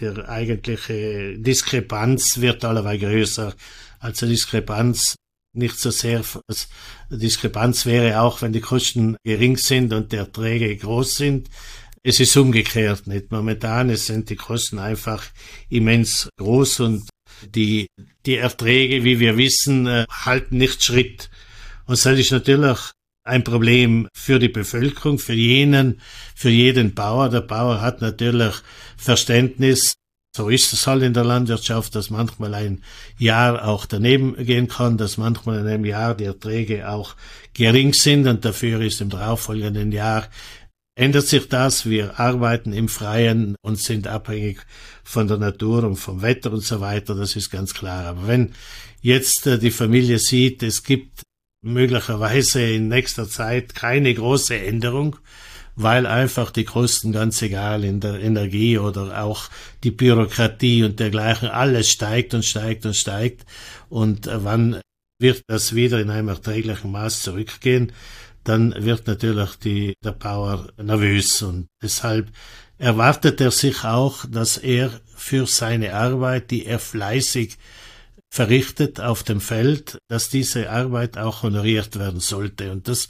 der 0.00 0.28
eigentliche 0.28 1.38
Diskrepanz 1.38 2.40
wird 2.40 2.64
allerweil 2.64 2.98
größer. 2.98 3.54
Also 4.00 4.26
Diskrepanz 4.26 5.14
nicht 5.54 5.78
so 5.78 5.90
sehr, 5.90 6.24
als 6.48 6.68
Diskrepanz 7.10 7.86
wäre 7.86 8.20
auch, 8.20 8.42
wenn 8.42 8.52
die 8.52 8.60
Kosten 8.60 9.16
gering 9.24 9.56
sind 9.56 9.92
und 9.92 10.12
die 10.12 10.16
Erträge 10.16 10.76
groß 10.76 11.14
sind. 11.16 11.48
Es 12.02 12.20
ist 12.20 12.36
umgekehrt 12.36 13.06
nicht. 13.06 13.30
Momentan 13.30 13.94
sind 13.96 14.28
die 14.28 14.36
Kosten 14.36 14.78
einfach 14.78 15.24
immens 15.68 16.28
groß 16.38 16.80
und 16.80 17.08
die, 17.54 17.86
die 18.26 18.36
Erträge, 18.36 19.04
wie 19.04 19.20
wir 19.20 19.36
wissen, 19.36 19.86
äh, 19.86 20.06
halten 20.10 20.58
nicht 20.58 20.82
Schritt. 20.82 21.30
Und 21.86 22.04
das 22.04 22.18
ist 22.18 22.32
natürlich 22.32 22.78
ein 23.24 23.44
Problem 23.44 24.08
für 24.14 24.38
die 24.38 24.48
Bevölkerung, 24.48 25.18
für 25.18 25.34
jenen, 25.34 26.00
für 26.34 26.50
jeden 26.50 26.94
Bauer. 26.94 27.28
Der 27.28 27.40
Bauer 27.40 27.80
hat 27.80 28.00
natürlich 28.00 28.54
Verständnis. 28.96 29.94
So 30.34 30.48
ist 30.48 30.72
es 30.72 30.86
halt 30.86 31.02
in 31.02 31.12
der 31.12 31.24
Landwirtschaft, 31.24 31.94
dass 31.94 32.08
manchmal 32.08 32.54
ein 32.54 32.82
Jahr 33.18 33.68
auch 33.68 33.84
daneben 33.84 34.34
gehen 34.36 34.66
kann, 34.66 34.96
dass 34.96 35.18
manchmal 35.18 35.60
in 35.60 35.66
einem 35.66 35.84
Jahr 35.84 36.14
die 36.14 36.24
Erträge 36.24 36.88
auch 36.88 37.14
gering 37.52 37.92
sind 37.92 38.26
und 38.26 38.44
dafür 38.44 38.80
ist 38.80 39.02
im 39.02 39.10
darauffolgenden 39.10 39.92
Jahr 39.92 40.28
ändert 40.94 41.26
sich 41.26 41.48
das. 41.48 41.86
Wir 41.86 42.18
arbeiten 42.18 42.72
im 42.72 42.88
Freien 42.88 43.56
und 43.62 43.78
sind 43.78 44.06
abhängig 44.06 44.64
von 45.04 45.28
der 45.28 45.38
Natur 45.38 45.84
und 45.84 45.96
vom 45.96 46.22
Wetter 46.22 46.52
und 46.52 46.64
so 46.64 46.80
weiter. 46.80 47.14
Das 47.14 47.36
ist 47.36 47.50
ganz 47.50 47.74
klar. 47.74 48.06
Aber 48.06 48.26
wenn 48.26 48.54
jetzt 49.00 49.46
äh, 49.46 49.58
die 49.58 49.70
Familie 49.70 50.18
sieht, 50.18 50.62
es 50.62 50.82
gibt 50.82 51.22
möglicherweise 51.62 52.62
in 52.62 52.88
nächster 52.88 53.28
Zeit 53.28 53.74
keine 53.74 54.12
große 54.12 54.56
Änderung, 54.56 55.16
weil 55.74 56.06
einfach 56.06 56.50
die 56.50 56.64
Kosten 56.64 57.12
ganz 57.12 57.40
egal 57.40 57.84
in 57.84 58.00
der 58.00 58.20
Energie 58.20 58.78
oder 58.78 59.22
auch 59.22 59.48
die 59.84 59.90
Bürokratie 59.90 60.84
und 60.84 61.00
dergleichen 61.00 61.48
alles 61.48 61.90
steigt 61.90 62.34
und 62.34 62.44
steigt 62.44 62.84
und 62.84 62.94
steigt. 62.94 63.46
Und 63.88 64.26
äh, 64.26 64.44
wann 64.44 64.80
wird 65.18 65.42
das 65.46 65.74
wieder 65.74 66.00
in 66.00 66.10
einem 66.10 66.28
erträglichen 66.28 66.90
Maß 66.90 67.22
zurückgehen? 67.22 67.92
dann 68.44 68.74
wird 68.76 69.06
natürlich 69.06 69.56
die, 69.56 69.94
der 70.04 70.12
Bauer 70.12 70.68
nervös 70.82 71.42
und 71.42 71.68
deshalb 71.82 72.30
erwartet 72.78 73.40
er 73.40 73.50
sich 73.50 73.84
auch, 73.84 74.24
dass 74.28 74.56
er 74.56 74.90
für 75.14 75.46
seine 75.46 75.94
Arbeit, 75.94 76.50
die 76.50 76.66
er 76.66 76.78
fleißig 76.78 77.56
verrichtet 78.32 78.98
auf 78.98 79.24
dem 79.24 79.42
Feld, 79.42 79.98
dass 80.08 80.30
diese 80.30 80.70
Arbeit 80.70 81.18
auch 81.18 81.42
honoriert 81.42 81.98
werden 81.98 82.20
sollte. 82.20 82.72
Und 82.72 82.88
das 82.88 83.08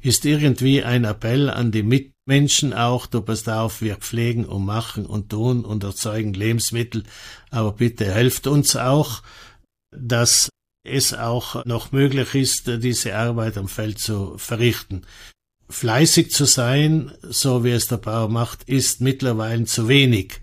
ist 0.00 0.24
irgendwie 0.24 0.84
ein 0.84 1.02
Appell 1.02 1.50
an 1.50 1.72
die 1.72 1.82
Mitmenschen 1.82 2.72
auch, 2.72 3.06
du 3.06 3.20
passt 3.20 3.48
auf, 3.48 3.82
wir 3.82 3.96
pflegen 3.96 4.44
und 4.44 4.64
machen 4.64 5.06
und 5.06 5.28
tun 5.28 5.64
und 5.64 5.82
erzeugen 5.82 6.34
Lebensmittel, 6.34 7.02
aber 7.50 7.72
bitte 7.72 8.14
helft 8.14 8.46
uns 8.46 8.76
auch, 8.76 9.24
dass 9.90 10.50
es 10.84 11.14
auch 11.14 11.64
noch 11.64 11.90
möglich 11.90 12.36
ist, 12.36 12.68
diese 12.68 13.16
Arbeit 13.16 13.58
am 13.58 13.66
Feld 13.66 13.98
zu 13.98 14.38
verrichten. 14.38 15.02
Fleißig 15.68 16.30
zu 16.30 16.44
sein, 16.44 17.12
so 17.22 17.64
wie 17.64 17.72
es 17.72 17.88
der 17.88 17.96
Bauer 17.96 18.28
macht, 18.28 18.68
ist 18.68 19.00
mittlerweile 19.00 19.64
zu 19.64 19.88
wenig. 19.88 20.40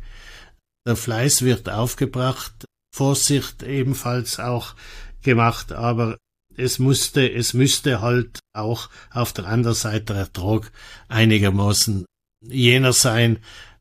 Der 0.86 0.98
Fleiß 0.98 1.44
wird 1.44 1.70
aufgebracht, 1.70 2.66
Vorsicht 2.98 3.62
ebenfalls 3.62 4.40
auch 4.40 4.74
gemacht, 5.22 5.72
aber 5.72 6.18
es 6.56 6.80
musste, 6.80 7.32
es 7.32 7.54
müsste 7.54 8.02
halt 8.02 8.40
auch 8.54 8.90
auf 9.12 9.34
der 9.34 9.46
anderen 9.46 9.76
Seite 9.76 10.14
der 10.14 10.16
Ertrag 10.16 10.72
einigermaßen 11.08 12.06
jener 12.42 12.94
sein, 12.94 13.38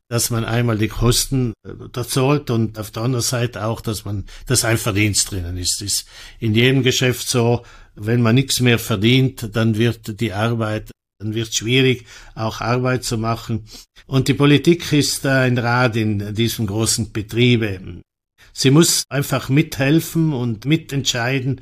dass 0.07 0.29
man 0.29 0.45
einmal 0.45 0.77
die 0.77 0.87
Kosten 0.87 1.53
äh, 1.65 2.03
zahlt 2.03 2.51
und 2.51 2.77
auf 2.77 2.91
der 2.91 3.03
anderen 3.03 3.23
Seite 3.23 3.65
auch, 3.65 3.81
dass 3.81 4.05
man, 4.05 4.25
dass 4.45 4.63
ein 4.63 4.77
Verdienst 4.77 5.31
drinnen 5.31 5.57
ist. 5.57 5.81
ist 5.81 6.07
in 6.39 6.53
jedem 6.53 6.83
Geschäft 6.83 7.27
so, 7.27 7.65
wenn 7.95 8.21
man 8.21 8.35
nichts 8.35 8.59
mehr 8.59 8.79
verdient, 8.79 9.49
dann 9.53 9.77
wird 9.77 10.21
die 10.21 10.31
Arbeit, 10.31 10.91
dann 11.19 11.33
wird 11.33 11.53
schwierig, 11.55 12.05
auch 12.35 12.61
Arbeit 12.61 13.03
zu 13.03 13.17
machen. 13.17 13.65
Und 14.05 14.27
die 14.27 14.35
Politik 14.35 14.93
ist 14.93 15.25
ein 15.25 15.57
Rad 15.57 15.95
in 15.95 16.35
diesem 16.35 16.67
großen 16.67 17.11
Betriebe. 17.11 18.03
Sie 18.59 18.71
muss 18.71 19.03
einfach 19.09 19.49
mithelfen 19.49 20.33
und 20.33 20.65
mitentscheiden, 20.65 21.61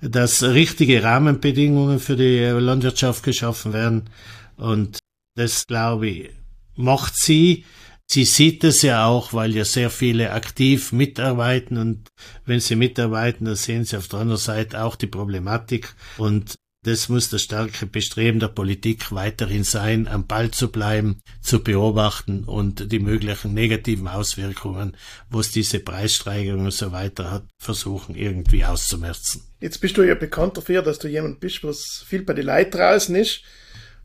dass 0.00 0.42
richtige 0.42 1.04
Rahmenbedingungen 1.04 2.00
für 2.00 2.16
die 2.16 2.40
Landwirtschaft 2.40 3.22
geschaffen 3.22 3.72
werden. 3.72 4.10
Und 4.56 4.98
das, 5.36 5.68
glaube 5.68 6.08
ich, 6.08 6.30
macht 6.74 7.16
sie. 7.16 7.64
Sie 8.10 8.24
sieht 8.24 8.64
es 8.64 8.82
ja 8.82 9.06
auch, 9.06 9.32
weil 9.32 9.54
ja 9.54 9.64
sehr 9.64 9.88
viele 9.88 10.32
aktiv 10.32 10.90
mitarbeiten 10.90 11.76
und 11.76 12.08
wenn 12.44 12.58
sie 12.58 12.74
mitarbeiten, 12.74 13.44
dann 13.44 13.54
sehen 13.54 13.84
sie 13.84 13.96
auf 13.96 14.08
der 14.08 14.18
anderen 14.18 14.40
Seite 14.40 14.82
auch 14.82 14.96
die 14.96 15.06
Problematik 15.06 15.94
und 16.18 16.56
das 16.84 17.08
muss 17.08 17.30
das 17.30 17.42
starke 17.42 17.86
Bestreben 17.86 18.40
der 18.40 18.48
Politik 18.48 19.12
weiterhin 19.12 19.62
sein, 19.62 20.08
am 20.08 20.26
Ball 20.26 20.50
zu 20.50 20.70
bleiben, 20.70 21.20
zu 21.40 21.62
beobachten 21.62 22.44
und 22.44 22.90
die 22.90 22.98
möglichen 22.98 23.54
negativen 23.54 24.08
Auswirkungen, 24.08 24.96
wo 25.30 25.40
es 25.40 25.52
diese 25.52 25.78
Preissteigerungen 25.78 26.66
und 26.66 26.74
so 26.74 26.90
weiter 26.90 27.30
hat, 27.30 27.44
versuchen 27.58 28.16
irgendwie 28.16 28.64
auszumerzen. 28.64 29.42
Jetzt 29.60 29.80
bist 29.80 29.96
du 29.96 30.02
ja 30.02 30.16
bekannt 30.16 30.56
dafür, 30.56 30.82
dass 30.82 30.98
du 30.98 31.08
jemand 31.08 31.38
bist, 31.38 31.62
was 31.62 32.04
viel 32.06 32.22
bei 32.22 32.34
den 32.34 32.46
Leuten 32.46 32.72
draußen 32.72 33.14
ist. 33.14 33.42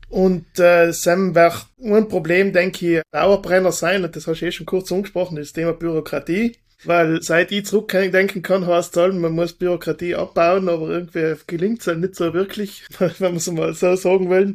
Und 0.08 0.58
äh, 0.58 0.92
Sam 0.92 1.34
wird 1.34 1.66
ein 1.82 2.08
Problem, 2.08 2.52
denke 2.52 2.98
ich, 2.98 3.02
Dauerbrenner 3.10 3.72
sein, 3.72 4.04
und 4.04 4.14
das 4.14 4.26
hast 4.26 4.40
du 4.40 4.46
eh 4.46 4.52
schon 4.52 4.66
kurz 4.66 4.90
angesprochen, 4.90 5.36
das 5.36 5.52
Thema 5.52 5.72
Bürokratie. 5.72 6.56
Weil 6.84 7.22
seit 7.22 7.50
ich 7.50 7.66
zurückdenken 7.66 8.42
kann, 8.42 8.66
heißt 8.66 8.96
es 8.96 9.02
halt, 9.02 9.14
man 9.14 9.32
muss 9.32 9.52
Bürokratie 9.52 10.14
abbauen, 10.14 10.68
aber 10.68 10.88
irgendwie 10.88 11.34
gelingt 11.46 11.80
es 11.80 11.88
halt 11.88 11.98
nicht 12.00 12.14
so 12.14 12.32
wirklich, 12.34 12.84
wenn 12.98 13.12
man 13.18 13.36
es 13.36 13.50
mal 13.50 13.74
so 13.74 13.96
sagen 13.96 14.30
will. 14.30 14.54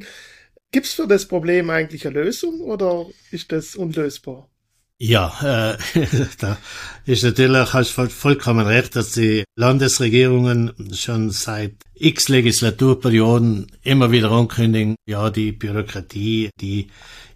Gibt 0.72 0.86
es 0.86 0.94
für 0.94 1.08
das 1.08 1.28
Problem 1.28 1.70
eigentlich 1.70 2.08
eine 2.08 2.24
Lösung 2.24 2.62
oder 2.62 3.06
ist 3.32 3.52
das 3.52 3.76
unlösbar? 3.76 4.50
Ja, 5.00 5.76
äh, 5.96 6.06
da 6.40 6.58
ist 7.06 7.24
natürlich, 7.24 7.74
hast 7.74 7.90
vollkommen 7.90 8.66
recht, 8.66 8.96
dass 8.96 9.12
die 9.12 9.44
Landesregierungen 9.56 10.94
schon 10.94 11.30
seit 11.30 11.74
x 11.94 12.30
Legislaturperioden 12.30 13.68
immer 13.84 14.12
wieder 14.12 14.32
ankündigen, 14.32 14.96
ja, 15.06 15.30
die 15.30 15.52
Bürokratie, 15.52 16.52
die 16.62 16.88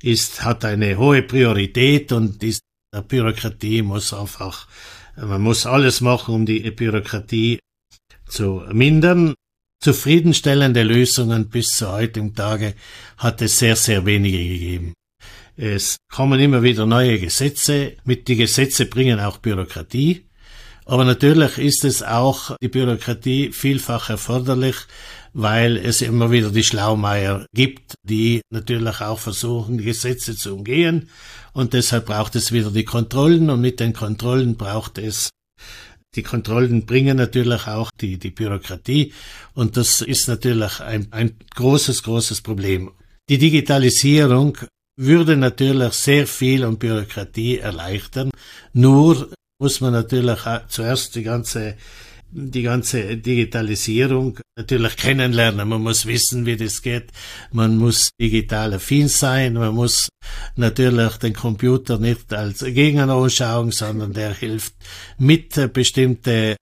ist, 0.02 0.44
hat 0.46 0.64
eine 0.64 0.98
hohe 0.98 1.24
Priorität 1.24 2.12
und 2.14 2.42
ist, 2.42 2.62
Bürokratie 3.08 3.82
muss 3.82 4.14
einfach, 4.14 4.68
man 5.16 5.42
muss 5.42 5.66
alles 5.66 6.02
machen, 6.02 6.34
um 6.34 6.46
die 6.46 6.72
Bürokratie 6.72 7.60
zu 8.28 8.64
mindern. 8.72 9.34
Zufriedenstellende 9.80 10.84
Lösungen 10.84 11.50
bis 11.50 11.68
zu 11.70 11.92
heutigen 11.92 12.34
Tage 12.34 12.74
hat 13.18 13.42
es 13.42 13.60
sehr, 13.60 13.76
sehr 13.76 14.06
wenige 14.06 14.38
gegeben. 14.40 14.94
Es 15.56 15.98
kommen 16.12 16.40
immer 16.40 16.64
wieder 16.64 16.86
neue 16.86 17.20
Gesetze. 17.20 17.94
Mit 18.04 18.28
die 18.28 18.36
Gesetze 18.36 18.86
bringen 18.86 19.20
auch 19.20 19.38
Bürokratie. 19.38 20.26
Aber 20.86 21.04
natürlich 21.04 21.58
ist 21.58 21.84
es 21.84 22.02
auch 22.02 22.56
die 22.62 22.70
Bürokratie 22.70 23.52
vielfach 23.52 24.10
erforderlich, 24.10 24.76
weil 25.34 25.78
es 25.78 26.02
immer 26.02 26.32
wieder 26.32 26.50
die 26.50 26.64
Schlaumeier 26.64 27.46
gibt, 27.54 27.96
die 28.04 28.42
natürlich 28.50 29.02
auch 29.02 29.20
versuchen, 29.20 29.78
Gesetze 29.78 30.36
zu 30.36 30.56
umgehen. 30.56 31.10
Und 31.58 31.74
deshalb 31.74 32.06
braucht 32.06 32.36
es 32.36 32.52
wieder 32.52 32.70
die 32.70 32.84
Kontrollen 32.84 33.50
und 33.50 33.62
mit 33.62 33.80
den 33.80 33.92
Kontrollen 33.92 34.58
braucht 34.58 35.00
es 35.00 35.32
die 36.16 36.22
Kontrollen 36.22 36.86
bringen 36.86 37.18
natürlich 37.18 37.66
auch 37.66 37.90
die, 38.00 38.20
die 38.20 38.30
Bürokratie 38.30 39.12
und 39.56 39.76
das 39.76 40.02
ist 40.02 40.28
natürlich 40.28 40.80
ein, 40.82 41.08
ein 41.10 41.36
großes, 41.56 42.04
großes 42.04 42.42
Problem. 42.42 42.92
Die 43.28 43.40
Digitalisierung 43.40 44.56
würde 45.00 45.36
natürlich 45.36 45.94
sehr 45.94 46.28
viel 46.28 46.64
an 46.64 46.78
Bürokratie 46.78 47.58
erleichtern. 47.58 48.30
Nur 48.74 49.32
muss 49.60 49.82
man 49.82 49.94
natürlich 49.94 50.42
zuerst 50.68 51.16
die 51.16 51.24
ganze 51.24 51.76
die 52.32 52.62
ganze 52.62 53.18
Digitalisierung 53.18 54.40
natürlich 54.56 54.96
kennenlernen. 54.98 55.68
Man 55.68 55.82
muss 55.82 56.06
wissen, 56.06 56.46
wie 56.46 56.58
das 56.58 56.82
geht. 56.82 57.12
Man 57.52 57.78
muss 57.78 58.10
digital 58.20 58.74
affin 58.74 59.08
sein. 59.08 59.54
Man 59.54 59.76
muss 59.76 60.10
natürlich 60.56 61.18
den 61.18 61.34
Computer 61.34 62.00
nicht 62.00 62.34
als 62.34 62.64
Gegner 62.64 63.10
anschauen, 63.10 63.72
sondern 63.72 64.14
der 64.14 64.34
hilft 64.34 64.74
mit 65.18 65.74
bestimmte 65.74 66.58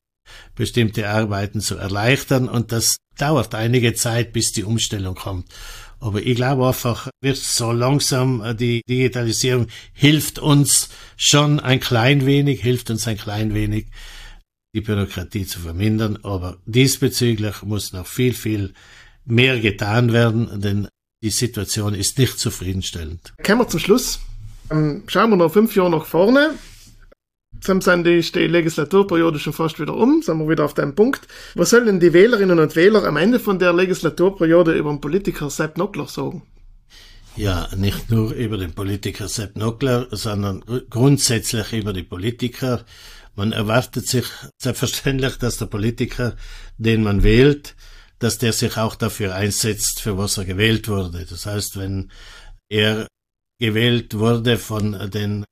bestimmte 0.55 1.09
Arbeiten 1.09 1.61
zu 1.61 1.75
erleichtern 1.75 2.47
und 2.49 2.71
das 2.71 2.97
dauert 3.17 3.53
einige 3.53 3.93
Zeit, 3.93 4.33
bis 4.33 4.53
die 4.53 4.63
Umstellung 4.63 5.15
kommt. 5.15 5.47
Aber 5.99 6.21
ich 6.21 6.35
glaube 6.35 6.67
einfach, 6.67 7.09
wird 7.21 7.37
so 7.37 7.71
langsam 7.71 8.41
äh, 8.41 8.53
die 8.53 8.81
Digitalisierung 8.87 9.67
hilft 9.93 10.39
uns 10.39 10.89
schon 11.15 11.59
ein 11.59 11.79
klein 11.79 12.25
wenig, 12.25 12.61
hilft 12.61 12.89
uns 12.89 13.07
ein 13.07 13.17
klein 13.17 13.53
wenig, 13.53 13.87
die 14.75 14.81
Bürokratie 14.81 15.47
zu 15.47 15.59
vermindern. 15.59 16.19
Aber 16.21 16.57
diesbezüglich 16.65 17.63
muss 17.63 17.93
noch 17.93 18.05
viel, 18.05 18.33
viel 18.33 18.73
mehr 19.25 19.59
getan 19.59 20.13
werden, 20.13 20.61
denn 20.61 20.87
die 21.23 21.31
Situation 21.31 21.95
ist 21.95 22.19
nicht 22.19 22.37
zufriedenstellend. 22.37 23.33
Kommen 23.43 23.61
wir 23.61 23.67
zum 23.67 23.79
Schluss. 23.79 24.19
Ähm, 24.69 25.03
schauen 25.07 25.31
wir 25.31 25.37
noch 25.37 25.51
fünf 25.51 25.75
Jahre 25.75 25.89
nach 25.89 26.05
vorne. 26.05 26.51
Jetzt 27.53 27.85
sind 27.85 28.05
die, 28.05 28.21
die 28.21 28.47
Legislaturperiode 28.47 29.39
schon 29.39 29.53
fast 29.53 29.79
wieder 29.79 29.95
um, 29.95 30.21
sind 30.21 30.37
wir 30.37 30.49
wieder 30.49 30.65
auf 30.65 30.73
dem 30.73 30.93
Punkt. 30.93 31.21
Was 31.55 31.69
sollen 31.69 31.99
die 31.99 32.13
Wählerinnen 32.13 32.59
und 32.59 32.75
Wähler 32.75 33.05
am 33.05 33.17
Ende 33.17 33.39
von 33.39 33.57
der 33.57 33.73
Legislaturperiode 33.73 34.73
über 34.73 34.91
den 34.91 34.99
Politiker 35.01 35.49
Sepp 35.49 35.77
Nockler 35.77 36.07
sagen? 36.07 36.43
Ja, 37.37 37.67
nicht 37.75 38.11
nur 38.11 38.33
über 38.33 38.57
den 38.57 38.73
Politiker 38.73 39.27
Sepp 39.27 39.57
Nockler, 39.57 40.07
sondern 40.11 40.63
grundsätzlich 40.89 41.73
über 41.73 41.93
die 41.93 42.03
Politiker. 42.03 42.85
Man 43.35 43.51
erwartet 43.51 44.07
sich 44.07 44.25
selbstverständlich, 44.57 45.37
dass 45.37 45.57
der 45.57 45.65
Politiker, 45.65 46.35
den 46.77 47.03
man 47.03 47.23
wählt, 47.23 47.75
dass 48.19 48.37
der 48.37 48.53
sich 48.53 48.77
auch 48.77 48.95
dafür 48.95 49.35
einsetzt, 49.35 49.99
für 49.99 50.17
was 50.17 50.37
er 50.37 50.45
gewählt 50.45 50.87
wurde. 50.87 51.25
Das 51.25 51.45
heißt, 51.45 51.77
wenn 51.77 52.11
er 52.69 53.07
gewählt 53.59 54.17
wurde 54.17 54.57
von 54.57 55.11
den 55.11 55.45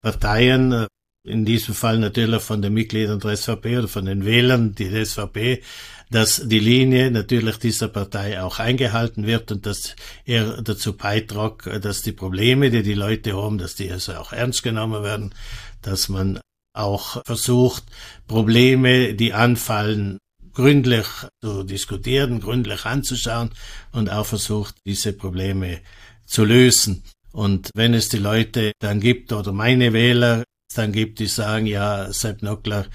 Parteien, 0.00 0.86
in 1.26 1.44
diesem 1.46 1.74
Fall 1.74 1.98
natürlich 1.98 2.42
von 2.42 2.60
den 2.60 2.74
Mitgliedern 2.74 3.20
der 3.20 3.36
SVP 3.36 3.78
oder 3.78 3.88
von 3.88 4.04
den 4.04 4.26
Wählern 4.26 4.74
die 4.74 5.04
SVP, 5.04 5.62
dass 6.10 6.42
die 6.46 6.58
Linie 6.58 7.10
natürlich 7.10 7.56
dieser 7.56 7.88
Partei 7.88 8.42
auch 8.42 8.58
eingehalten 8.58 9.26
wird 9.26 9.50
und 9.50 9.64
dass 9.64 9.96
er 10.26 10.60
dazu 10.62 10.96
beitragt, 10.96 11.66
dass 11.82 12.02
die 12.02 12.12
Probleme, 12.12 12.70
die 12.70 12.82
die 12.82 12.94
Leute 12.94 13.36
haben, 13.36 13.56
dass 13.56 13.74
die 13.74 13.90
also 13.90 14.14
auch 14.14 14.32
ernst 14.32 14.62
genommen 14.62 15.02
werden, 15.02 15.34
dass 15.80 16.10
man 16.10 16.40
auch 16.74 17.22
versucht, 17.24 17.84
Probleme, 18.26 19.14
die 19.14 19.32
anfallen, 19.32 20.18
gründlich 20.52 21.06
zu 21.42 21.64
diskutieren, 21.64 22.40
gründlich 22.40 22.84
anzuschauen 22.84 23.50
und 23.92 24.10
auch 24.10 24.26
versucht, 24.26 24.76
diese 24.86 25.12
Probleme 25.12 25.80
zu 26.26 26.44
lösen. 26.44 27.02
Und 27.32 27.70
wenn 27.74 27.94
es 27.94 28.08
die 28.08 28.18
Leute 28.18 28.72
dann 28.78 29.00
gibt 29.00 29.32
oder 29.32 29.52
meine 29.52 29.92
Wähler 29.92 30.44
dann 30.74 30.92
gibt, 30.92 31.18
die 31.20 31.26
sagen, 31.26 31.66
ja, 31.66 32.12
Sepp 32.12 32.42
Nockler 32.42 32.86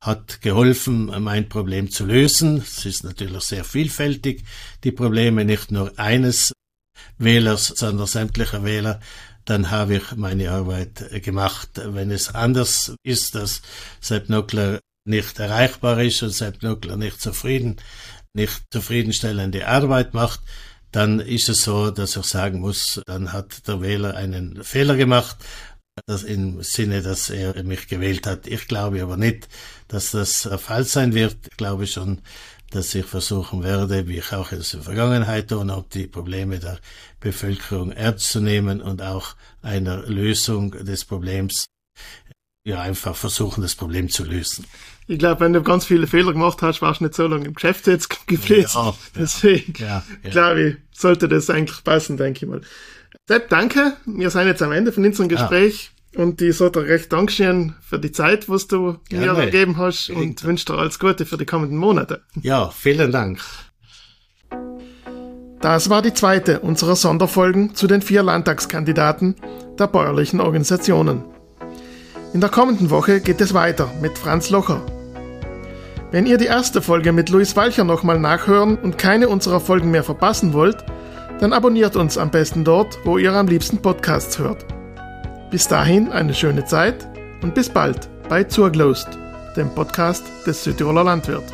hat 0.00 0.40
geholfen, 0.42 1.06
mein 1.22 1.48
Problem 1.48 1.90
zu 1.90 2.04
lösen. 2.04 2.58
Es 2.58 2.84
ist 2.84 3.04
natürlich 3.04 3.42
sehr 3.42 3.64
vielfältig, 3.64 4.44
die 4.84 4.92
Probleme 4.92 5.44
nicht 5.44 5.70
nur 5.70 5.98
eines 5.98 6.52
Wählers, 7.18 7.68
sondern 7.68 8.06
sämtlicher 8.06 8.64
Wähler. 8.64 9.00
Dann 9.46 9.70
habe 9.70 9.96
ich 9.96 10.16
meine 10.16 10.50
Arbeit 10.50 11.22
gemacht. 11.22 11.70
Wenn 11.82 12.10
es 12.10 12.34
anders 12.34 12.94
ist, 13.02 13.34
dass 13.34 13.62
Sepp 14.00 14.28
Nockler 14.28 14.80
nicht 15.06 15.38
erreichbar 15.38 16.02
ist 16.02 16.22
und 16.22 16.30
Sepp 16.30 16.62
Nockler 16.62 16.96
nicht 16.96 17.20
zufrieden, 17.20 17.76
nicht 18.34 18.64
zufriedenstellende 18.70 19.66
Arbeit 19.66 20.12
macht, 20.12 20.40
dann 20.92 21.20
ist 21.20 21.48
es 21.48 21.62
so, 21.62 21.90
dass 21.90 22.16
ich 22.16 22.24
sagen 22.24 22.60
muss, 22.60 23.00
dann 23.06 23.32
hat 23.32 23.66
der 23.66 23.80
Wähler 23.80 24.14
einen 24.16 24.62
Fehler 24.62 24.96
gemacht 24.96 25.38
das 26.04 26.24
im 26.24 26.62
Sinne, 26.62 27.00
dass 27.00 27.30
er 27.30 27.62
mich 27.62 27.88
gewählt 27.88 28.26
hat. 28.26 28.46
Ich 28.46 28.68
glaube 28.68 29.02
aber 29.02 29.16
nicht, 29.16 29.48
dass 29.88 30.10
das 30.10 30.42
der 30.42 30.58
Fall 30.58 30.84
sein 30.84 31.14
wird. 31.14 31.36
Ich 31.50 31.56
glaube 31.56 31.86
schon, 31.86 32.20
dass 32.70 32.94
ich 32.94 33.06
versuchen 33.06 33.62
werde, 33.62 34.08
wie 34.08 34.18
ich 34.18 34.32
auch 34.32 34.52
in 34.52 34.58
der 34.58 34.82
Vergangenheit 34.82 35.48
tun 35.48 35.70
habe, 35.70 35.86
die 35.92 36.06
Probleme 36.06 36.58
der 36.58 36.78
Bevölkerung 37.20 37.92
ernst 37.92 38.30
zu 38.30 38.40
nehmen 38.40 38.80
und 38.80 39.02
auch 39.02 39.36
einer 39.62 39.98
Lösung 40.06 40.72
des 40.72 41.04
Problems, 41.04 41.66
ja, 42.66 42.80
einfach 42.80 43.14
versuchen, 43.14 43.62
das 43.62 43.76
Problem 43.76 44.08
zu 44.08 44.24
lösen. 44.24 44.66
Ich 45.06 45.20
glaube, 45.20 45.40
wenn 45.40 45.52
du 45.52 45.62
ganz 45.62 45.86
viele 45.86 46.08
Fehler 46.08 46.32
gemacht 46.32 46.62
hast, 46.62 46.82
warst 46.82 47.00
du 47.00 47.04
nicht 47.04 47.14
so 47.14 47.28
lange 47.28 47.46
im 47.46 47.54
Geschäft 47.54 47.86
jetzt 47.86 48.08
geblieben. 48.26 48.66
Ja, 48.74 48.94
Deswegen 49.14 49.72
ja, 49.78 50.04
ja. 50.24 50.30
glaube 50.30 50.62
ich, 50.62 50.76
sollte 50.90 51.28
das 51.28 51.48
eigentlich 51.48 51.84
passen, 51.84 52.16
denke 52.16 52.44
ich 52.44 52.50
mal. 52.50 52.60
Sepp, 53.28 53.48
danke. 53.48 53.96
Wir 54.04 54.30
sind 54.30 54.46
jetzt 54.46 54.62
am 54.62 54.72
Ende 54.72 54.92
von 54.92 55.04
unserem 55.04 55.28
Gespräch. 55.28 55.92
Und 56.16 56.40
ich 56.40 56.56
sollte 56.56 56.82
dir 56.82 56.88
recht 56.88 57.12
Dankeschön 57.12 57.74
für 57.80 57.98
die 57.98 58.10
Zeit, 58.10 58.48
was 58.48 58.66
du 58.66 58.96
Gerne. 59.08 59.34
mir 59.34 59.44
gegeben 59.46 59.76
hast 59.76 60.08
und 60.10 60.42
wünsche 60.44 60.64
dir 60.64 60.74
alles 60.74 60.98
Gute 60.98 61.26
für 61.26 61.36
die 61.36 61.44
kommenden 61.44 61.76
Monate. 61.76 62.22
Ja, 62.40 62.70
vielen 62.70 63.12
Dank. 63.12 63.40
Das 65.60 65.90
war 65.90 66.00
die 66.00 66.14
zweite 66.14 66.60
unserer 66.60 66.96
Sonderfolgen 66.96 67.74
zu 67.74 67.86
den 67.86 68.00
vier 68.00 68.22
Landtagskandidaten 68.22 69.36
der 69.78 69.86
bäuerlichen 69.88 70.40
Organisationen. 70.40 71.24
In 72.32 72.40
der 72.40 72.50
kommenden 72.50 72.90
Woche 72.90 73.20
geht 73.20 73.40
es 73.40 73.52
weiter 73.52 73.90
mit 74.00 74.18
Franz 74.18 74.50
Locher. 74.50 74.84
Wenn 76.10 76.26
ihr 76.26 76.38
die 76.38 76.46
erste 76.46 76.80
Folge 76.82 77.12
mit 77.12 77.28
Luis 77.28 77.56
Walcher 77.56 77.84
nochmal 77.84 78.20
nachhören 78.20 78.78
und 78.78 78.96
keine 78.96 79.28
unserer 79.28 79.60
Folgen 79.60 79.90
mehr 79.90 80.04
verpassen 80.04 80.52
wollt, 80.52 80.84
dann 81.40 81.52
abonniert 81.52 81.96
uns 81.96 82.16
am 82.16 82.30
besten 82.30 82.64
dort, 82.64 82.98
wo 83.04 83.18
ihr 83.18 83.32
am 83.32 83.48
liebsten 83.48 83.78
Podcasts 83.78 84.38
hört. 84.38 84.75
Bis 85.50 85.68
dahin 85.68 86.10
eine 86.10 86.34
schöne 86.34 86.64
Zeit 86.64 87.06
und 87.42 87.54
bis 87.54 87.68
bald 87.68 88.08
bei 88.28 88.44
Zurglost, 88.44 89.08
dem 89.56 89.72
Podcast 89.74 90.24
des 90.46 90.64
Südtiroler 90.64 91.04
Landwirt. 91.04 91.44